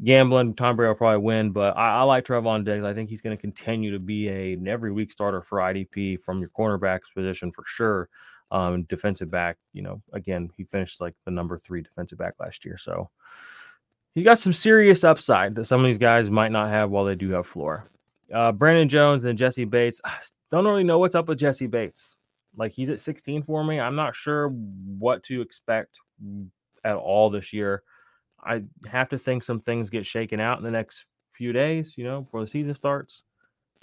gambling, 0.03 0.55
Tom 0.55 0.77
Brady 0.77 0.89
will 0.89 0.95
probably 0.95 1.19
win, 1.23 1.51
but 1.51 1.77
I, 1.77 1.99
I 1.99 2.03
like 2.03 2.25
Trevon 2.25 2.65
Diggs. 2.65 2.85
I 2.85 2.95
think 2.95 3.11
he's 3.11 3.21
going 3.21 3.37
to 3.37 3.41
continue 3.41 3.91
to 3.93 3.99
be 3.99 4.29
a 4.29 4.55
an 4.55 4.67
every 4.67 4.91
week 4.91 5.13
starter 5.13 5.43
for 5.43 5.59
IDP 5.59 6.23
from 6.23 6.41
your 6.41 6.49
cornerbacks 6.51 7.13
position 7.15 7.53
for 7.53 7.65
sure. 7.67 8.09
Um, 8.51 8.85
defensive 8.85 9.31
back, 9.31 9.59
you 9.75 9.83
know, 9.83 10.01
again, 10.15 10.49
he 10.57 10.65
finished 10.65 11.03
like 11.03 11.15
the 11.27 11.31
number 11.31 11.59
three 11.59 11.83
defensive 11.83 12.17
back 12.17 12.33
last 12.41 12.65
year, 12.65 12.79
so 12.79 13.11
he 14.15 14.23
got 14.23 14.39
some 14.39 14.55
serious 14.55 15.05
upside 15.05 15.55
that 15.57 15.67
some 15.67 15.81
of 15.81 15.87
these 15.87 15.99
guys 15.99 16.31
might 16.31 16.51
not 16.51 16.71
have 16.71 16.89
while 16.89 17.05
they 17.05 17.15
do 17.15 17.31
have 17.33 17.47
floor. 17.47 17.91
Uh, 18.33 18.53
Brandon 18.53 18.89
Jones 18.89 19.25
and 19.25 19.39
Jessie 19.39 19.65
Bates. 19.65 20.01
I 20.05 20.19
don't 20.51 20.67
really 20.67 20.85
know 20.85 20.99
what's 20.99 21.15
up 21.15 21.29
with 21.29 21.39
Jessie 21.39 21.67
Bates. 21.67 22.17
Like 22.57 22.73
he's 22.73 22.91
at 22.91 23.01
16 23.01 23.45
for 23.45 23.65
me. 23.65 23.79
I'm 23.79 23.97
not 23.97 24.17
sure 24.17 24.49
what 24.49 25.23
to 25.25 25.41
expect 25.41 25.99
at 26.85 26.97
all 26.97 27.31
this 27.31 27.53
year. 27.53 27.83
I 28.43 28.63
have 28.87 29.09
to 29.11 29.19
think 29.19 29.43
some 29.43 29.61
things 29.61 29.91
get 29.91 30.07
shaken 30.07 30.41
out 30.41 30.59
in 30.59 30.65
the 30.65 30.71
next 30.71 31.07
few 31.33 31.53
days, 31.53 31.97
you 31.97 32.05
know, 32.05 32.23
before 32.23 32.41
the 32.41 32.47
season 32.47 32.75
starts. 32.75 33.23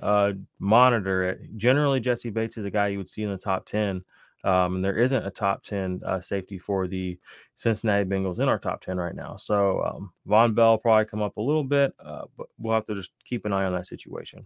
Uh, 0.02 0.34
monitor 0.60 1.24
it. 1.24 1.56
Generally, 1.56 2.02
Jessie 2.02 2.30
Bates 2.30 2.58
is 2.58 2.66
a 2.66 2.72
guy 2.72 2.88
you 2.88 2.98
would 2.98 3.10
see 3.10 3.24
in 3.24 3.32
the 3.32 3.38
top 3.38 3.66
10. 3.66 4.04
Um, 4.46 4.76
and 4.76 4.86
there 4.86 4.98
isn't 4.98 5.26
a 5.26 5.32
top 5.32 5.64
10 5.64 6.02
uh, 6.06 6.22
safety 6.22 6.60
for 6.60 6.88
the 6.88 7.18
Cincinnati 7.56 8.06
Bengals 8.06 8.40
in 8.40 8.48
our 8.48 8.60
top 8.60 8.80
10 8.80 8.98
right 8.98 9.16
now. 9.16 9.38
So 9.38 9.82
um, 9.84 10.14
Vonn 10.28 10.54
Bell 10.54 10.78
probably 10.78 11.06
come 11.06 11.24
up 11.24 11.38
a 11.38 11.42
little 11.42 11.64
bit, 11.64 11.94
uh, 12.00 12.26
but 12.38 12.48
we'll 12.60 12.76
have 12.76 12.86
to 12.86 12.94
just 12.94 13.12
keep 13.26 13.46
an 13.46 13.54
eye 13.54 13.66
on 13.66 13.74
that 13.74 13.88
situation. 13.88 14.46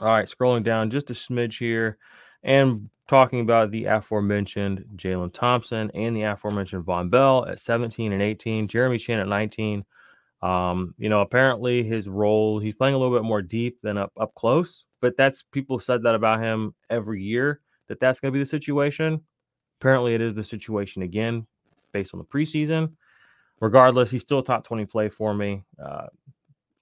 All 0.00 0.08
right, 0.08 0.26
scrolling 0.26 0.64
down 0.64 0.90
just 0.90 1.10
a 1.10 1.14
smidge 1.14 1.58
here 1.60 1.98
and 2.42 2.90
talking 3.08 3.40
about 3.40 3.70
the 3.70 3.84
aforementioned 3.84 4.84
Jalen 4.96 5.32
Thompson 5.32 5.88
and 5.94 6.16
the 6.16 6.22
aforementioned 6.22 6.84
Vonn 6.84 7.08
Bell 7.08 7.46
at 7.46 7.60
17 7.60 8.12
and 8.12 8.20
18, 8.20 8.66
Jeremy 8.66 8.98
Chinn 8.98 9.20
at 9.20 9.28
19. 9.28 9.84
Um, 10.42 10.94
you 10.98 11.08
know, 11.08 11.20
apparently 11.20 11.84
his 11.84 12.08
role, 12.08 12.58
he's 12.58 12.74
playing 12.74 12.94
a 12.94 12.98
little 12.98 13.16
bit 13.16 13.24
more 13.24 13.40
deep 13.40 13.78
than 13.82 13.98
up, 13.98 14.12
up 14.18 14.34
close, 14.34 14.84
but 15.00 15.16
that's 15.16 15.44
people 15.44 15.78
said 15.78 16.02
that 16.02 16.16
about 16.16 16.42
him 16.42 16.74
every 16.90 17.22
year 17.22 17.60
that 17.88 18.00
that's 18.00 18.20
going 18.20 18.32
to 18.32 18.36
be 18.36 18.42
the 18.42 18.48
situation. 18.48 19.20
Apparently, 19.80 20.14
it 20.14 20.20
is 20.20 20.34
the 20.34 20.44
situation 20.44 21.02
again 21.02 21.46
based 21.92 22.14
on 22.14 22.18
the 22.18 22.24
preseason. 22.24 22.92
Regardless, 23.60 24.10
he's 24.10 24.22
still 24.22 24.42
top 24.42 24.64
20 24.64 24.86
play 24.86 25.08
for 25.08 25.34
me. 25.34 25.62
Uh, 25.82 26.06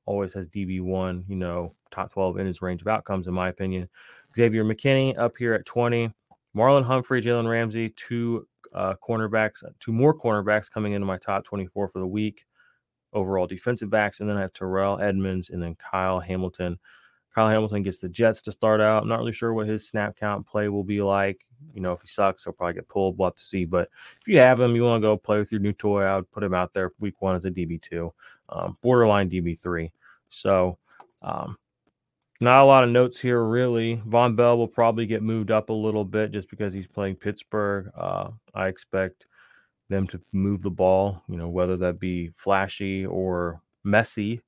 always 0.06 0.32
has 0.32 0.48
DB1, 0.48 1.24
you 1.28 1.36
know, 1.36 1.74
top 1.90 2.12
12 2.12 2.38
in 2.38 2.46
his 2.46 2.62
range 2.62 2.82
of 2.82 2.88
outcomes, 2.88 3.26
in 3.26 3.34
my 3.34 3.48
opinion. 3.48 3.88
Xavier 4.34 4.64
McKinney 4.64 5.16
up 5.18 5.36
here 5.38 5.54
at 5.54 5.64
20. 5.66 6.12
Marlon 6.56 6.84
Humphrey, 6.84 7.20
Jalen 7.20 7.48
Ramsey, 7.48 7.90
two 7.90 8.46
uh, 8.74 8.94
cornerbacks, 9.06 9.64
uh, 9.64 9.70
two 9.80 9.92
more 9.92 10.16
cornerbacks 10.16 10.70
coming 10.70 10.92
into 10.92 11.06
my 11.06 11.18
top 11.18 11.44
24 11.44 11.88
for 11.88 11.98
the 11.98 12.06
week. 12.06 12.44
Overall 13.12 13.46
defensive 13.46 13.90
backs. 13.90 14.20
And 14.20 14.28
then 14.28 14.36
I 14.36 14.42
have 14.42 14.52
Terrell 14.52 15.00
Edmunds 15.00 15.50
and 15.50 15.62
then 15.62 15.76
Kyle 15.76 16.20
Hamilton. 16.20 16.78
Kyle 17.34 17.48
Hamilton 17.48 17.82
gets 17.82 17.98
the 17.98 18.08
Jets 18.08 18.42
to 18.42 18.52
start 18.52 18.80
out. 18.80 19.02
I'm 19.02 19.08
not 19.08 19.18
really 19.18 19.32
sure 19.32 19.52
what 19.52 19.66
his 19.66 19.88
snap 19.88 20.16
count 20.18 20.46
play 20.46 20.68
will 20.68 20.84
be 20.84 21.02
like. 21.02 21.44
You 21.74 21.80
know, 21.80 21.92
if 21.92 22.00
he 22.02 22.06
sucks, 22.06 22.44
he'll 22.44 22.52
probably 22.52 22.74
get 22.74 22.88
pulled. 22.88 23.18
We'll 23.18 23.28
have 23.28 23.34
to 23.34 23.42
see. 23.42 23.64
But 23.64 23.88
if 24.20 24.28
you 24.28 24.38
have 24.38 24.60
him, 24.60 24.76
you 24.76 24.84
want 24.84 25.02
to 25.02 25.06
go 25.06 25.16
play 25.16 25.38
with 25.38 25.50
your 25.50 25.60
new 25.60 25.72
toy, 25.72 26.02
I 26.02 26.16
would 26.16 26.30
put 26.30 26.44
him 26.44 26.54
out 26.54 26.72
there 26.72 26.92
week 27.00 27.20
one 27.20 27.34
as 27.34 27.44
a 27.44 27.50
DB2, 27.50 28.10
um, 28.50 28.78
borderline 28.82 29.30
DB3. 29.30 29.90
So, 30.28 30.78
um, 31.22 31.56
not 32.40 32.60
a 32.60 32.64
lot 32.64 32.84
of 32.84 32.90
notes 32.90 33.18
here, 33.18 33.42
really. 33.42 33.96
Vonn 34.06 34.36
Bell 34.36 34.58
will 34.58 34.68
probably 34.68 35.06
get 35.06 35.22
moved 35.22 35.50
up 35.50 35.70
a 35.70 35.72
little 35.72 36.04
bit 36.04 36.30
just 36.30 36.50
because 36.50 36.74
he's 36.74 36.86
playing 36.86 37.16
Pittsburgh. 37.16 37.90
Uh, 37.96 38.30
I 38.54 38.68
expect 38.68 39.26
them 39.88 40.06
to 40.08 40.20
move 40.32 40.62
the 40.62 40.70
ball, 40.70 41.22
you 41.28 41.36
know, 41.36 41.48
whether 41.48 41.76
that 41.78 41.98
be 41.98 42.28
flashy 42.28 43.06
or 43.06 43.60
messy. 43.82 44.40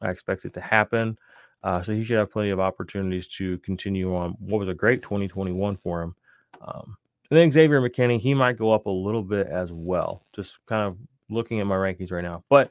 I 0.00 0.10
expect 0.10 0.44
it 0.44 0.54
to 0.54 0.60
happen. 0.60 1.18
Uh, 1.64 1.80
so 1.80 1.94
he 1.94 2.04
should 2.04 2.18
have 2.18 2.30
plenty 2.30 2.50
of 2.50 2.60
opportunities 2.60 3.26
to 3.26 3.56
continue 3.58 4.14
on 4.14 4.36
what 4.38 4.58
was 4.58 4.68
a 4.68 4.74
great 4.74 5.02
2021 5.02 5.76
for 5.76 6.02
him. 6.02 6.14
Um, 6.60 6.96
and 7.30 7.38
then 7.38 7.50
Xavier 7.50 7.80
McKinney, 7.80 8.20
he 8.20 8.34
might 8.34 8.58
go 8.58 8.70
up 8.70 8.84
a 8.84 8.90
little 8.90 9.22
bit 9.22 9.46
as 9.46 9.72
well. 9.72 10.26
Just 10.34 10.58
kind 10.66 10.86
of 10.86 10.98
looking 11.30 11.60
at 11.60 11.66
my 11.66 11.74
rankings 11.74 12.12
right 12.12 12.22
now. 12.22 12.44
But 12.50 12.68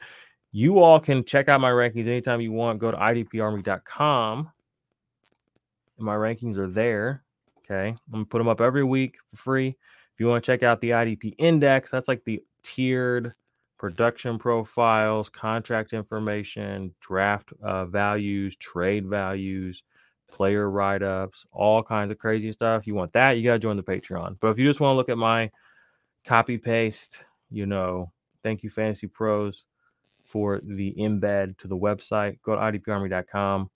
you 0.51 0.79
all 0.79 0.99
can 0.99 1.25
check 1.25 1.49
out 1.49 1.60
my 1.60 1.71
rankings 1.71 2.06
anytime 2.06 2.39
you 2.39 2.51
want. 2.51 2.77
Go 2.77 2.91
to 2.91 2.97
idparmy.com 2.97 4.51
and 5.97 6.06
my 6.06 6.15
rankings 6.15 6.58
are 6.58 6.69
there. 6.69 7.23
Okay. 7.60 7.89
I'm 7.89 7.97
gonna 8.12 8.25
put 8.25 8.38
them 8.38 8.47
up 8.47 8.62
every 8.62 8.84
week 8.84 9.15
for 9.32 9.38
free. 9.38 9.69
If 9.69 10.19
you 10.19 10.27
want 10.27 10.43
to 10.43 10.51
check 10.51 10.62
out 10.62 10.82
the 10.82 10.91
IDP 10.91 11.34
index, 11.39 11.89
that's 11.89 12.08
like 12.08 12.23
the 12.23 12.43
tiered 12.62 13.34
production 13.84 14.39
profiles, 14.39 15.28
contract 15.28 15.91
information, 15.91 16.96
draft 17.02 17.52
uh, 17.62 17.84
values, 17.84 18.56
trade 18.56 19.06
values, 19.06 19.84
player 20.32 20.69
write 20.69 21.04
ups, 21.04 21.46
all 21.52 21.84
kinds 21.84 22.10
of 22.10 22.17
crazy 22.17 22.50
stuff. 22.54 22.88
You 22.88 22.96
want 22.96 23.12
that, 23.12 23.32
you 23.32 23.43
got 23.43 23.52
to 23.52 23.60
join 23.60 23.76
the 23.76 23.84
Patreon. 23.84 24.38
But 24.39 24.52
if 24.52 24.58
you 24.58 24.65
just 24.65 24.80
want 24.80 24.93
to 24.93 24.96
look 24.96 25.10
at 25.10 25.17
my 25.17 25.52
copy 26.24 26.58
paste, 26.58 27.26
you 27.52 27.65
know, 27.65 28.10
thank 28.41 28.63
you, 28.63 28.69
Fantasy 28.69 29.08
Pros, 29.08 29.65
for 30.24 30.62
the 30.63 30.96
embed 30.98 31.58
to 31.58 31.67
the 31.67 31.76
website. 31.76 32.38
Go 32.41 32.56
to 32.56 32.62
idparmy.com 32.62 33.69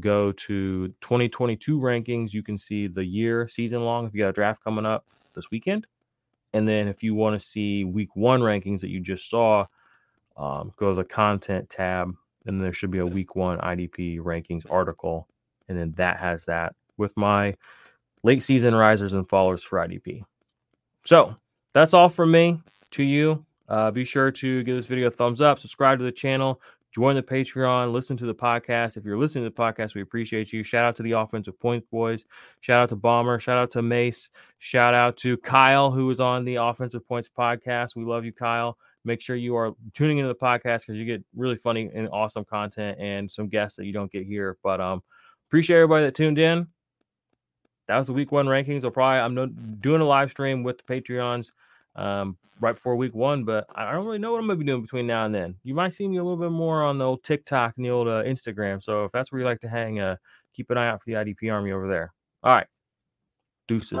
go 0.00 0.32
to 0.32 0.88
2022 1.00 1.80
rankings, 1.80 2.34
you 2.34 2.42
can 2.42 2.58
see 2.58 2.88
the 2.88 3.06
year 3.06 3.48
season 3.48 3.86
long 3.86 4.06
if 4.06 4.12
you 4.12 4.20
got 4.20 4.28
a 4.28 4.32
draft 4.34 4.62
coming 4.62 4.84
up 4.84 5.06
this 5.34 5.50
weekend. 5.50 5.86
And 6.52 6.66
then 6.66 6.88
if 6.88 7.02
you 7.02 7.14
want 7.14 7.38
to 7.38 7.46
see 7.46 7.84
week 7.84 8.14
one 8.14 8.40
rankings 8.40 8.80
that 8.80 8.90
you 8.90 9.00
just 9.00 9.28
saw, 9.28 9.66
um, 10.36 10.72
go 10.76 10.90
to 10.90 10.94
the 10.94 11.04
content 11.04 11.68
tab, 11.68 12.14
and 12.46 12.60
there 12.60 12.72
should 12.72 12.90
be 12.90 12.98
a 12.98 13.06
week 13.06 13.36
one 13.36 13.58
IDP 13.58 14.20
rankings 14.20 14.70
article. 14.70 15.28
And 15.68 15.78
then 15.78 15.92
that 15.96 16.18
has 16.18 16.44
that 16.46 16.74
with 16.96 17.16
my 17.16 17.54
late 18.22 18.42
season 18.42 18.74
risers 18.74 19.12
and 19.12 19.28
fallers 19.28 19.62
for 19.62 19.78
IDP. 19.78 20.22
So 21.04 21.36
that's 21.74 21.94
all 21.94 22.08
from 22.08 22.30
me 22.30 22.60
to 22.92 23.02
you. 23.02 23.44
Uh, 23.68 23.90
be 23.90 24.04
sure 24.04 24.30
to 24.30 24.62
give 24.62 24.76
this 24.76 24.86
video 24.86 25.08
a 25.08 25.10
thumbs 25.10 25.42
up, 25.42 25.58
subscribe 25.58 25.98
to 25.98 26.04
the 26.04 26.12
channel, 26.12 26.60
Join 26.98 27.14
the 27.14 27.22
Patreon, 27.22 27.92
listen 27.92 28.16
to 28.16 28.26
the 28.26 28.34
podcast. 28.34 28.96
If 28.96 29.04
you're 29.04 29.16
listening 29.16 29.44
to 29.44 29.50
the 29.50 29.54
podcast, 29.54 29.94
we 29.94 30.00
appreciate 30.00 30.52
you. 30.52 30.64
Shout 30.64 30.84
out 30.84 30.96
to 30.96 31.04
the 31.04 31.12
Offensive 31.12 31.56
Points 31.60 31.86
Boys. 31.92 32.24
Shout 32.60 32.82
out 32.82 32.88
to 32.88 32.96
Bomber. 32.96 33.38
Shout 33.38 33.56
out 33.56 33.70
to 33.70 33.82
Mace. 33.82 34.30
Shout 34.58 34.94
out 34.94 35.16
to 35.18 35.36
Kyle, 35.36 35.92
who 35.92 36.10
is 36.10 36.18
on 36.18 36.44
the 36.44 36.56
Offensive 36.56 37.06
Points 37.06 37.28
podcast. 37.28 37.94
We 37.94 38.02
love 38.02 38.24
you, 38.24 38.32
Kyle. 38.32 38.78
Make 39.04 39.20
sure 39.20 39.36
you 39.36 39.54
are 39.54 39.74
tuning 39.94 40.18
into 40.18 40.26
the 40.26 40.34
podcast 40.34 40.80
because 40.80 40.96
you 40.96 41.04
get 41.04 41.22
really 41.36 41.54
funny 41.54 41.88
and 41.94 42.08
awesome 42.08 42.44
content 42.44 42.98
and 42.98 43.30
some 43.30 43.46
guests 43.46 43.76
that 43.76 43.86
you 43.86 43.92
don't 43.92 44.10
get 44.10 44.26
here. 44.26 44.56
But 44.64 44.80
um, 44.80 45.04
appreciate 45.48 45.76
everybody 45.76 46.04
that 46.04 46.16
tuned 46.16 46.40
in. 46.40 46.66
That 47.86 47.98
was 47.98 48.08
the 48.08 48.12
week 48.12 48.32
one 48.32 48.46
rankings. 48.46 48.84
I'll 48.84 48.90
probably 48.90 49.20
I'm 49.20 49.78
doing 49.80 50.00
a 50.00 50.04
live 50.04 50.32
stream 50.32 50.64
with 50.64 50.78
the 50.84 51.00
Patreons 51.00 51.52
um, 51.96 52.36
right 52.60 52.74
before 52.74 52.96
week 52.96 53.14
one, 53.14 53.44
but 53.44 53.66
I 53.74 53.92
don't 53.92 54.04
really 54.04 54.18
know 54.18 54.32
what 54.32 54.40
I'm 54.40 54.46
gonna 54.46 54.58
be 54.58 54.64
doing 54.64 54.82
between 54.82 55.06
now 55.06 55.24
and 55.24 55.34
then. 55.34 55.56
You 55.62 55.74
might 55.74 55.92
see 55.92 56.08
me 56.08 56.18
a 56.18 56.22
little 56.24 56.38
bit 56.38 56.50
more 56.52 56.82
on 56.82 56.98
the 56.98 57.04
old 57.04 57.22
TikTok 57.24 57.74
and 57.76 57.84
the 57.84 57.90
old 57.90 58.08
uh, 58.08 58.22
Instagram. 58.24 58.82
So 58.82 59.04
if 59.04 59.12
that's 59.12 59.30
where 59.32 59.40
you 59.40 59.46
like 59.46 59.60
to 59.60 59.68
hang, 59.68 60.00
uh, 60.00 60.16
keep 60.54 60.70
an 60.70 60.78
eye 60.78 60.88
out 60.88 61.02
for 61.02 61.10
the 61.10 61.16
IDP 61.16 61.52
Army 61.52 61.72
over 61.72 61.88
there. 61.88 62.12
All 62.42 62.52
right, 62.52 62.66
deuces. 63.66 64.00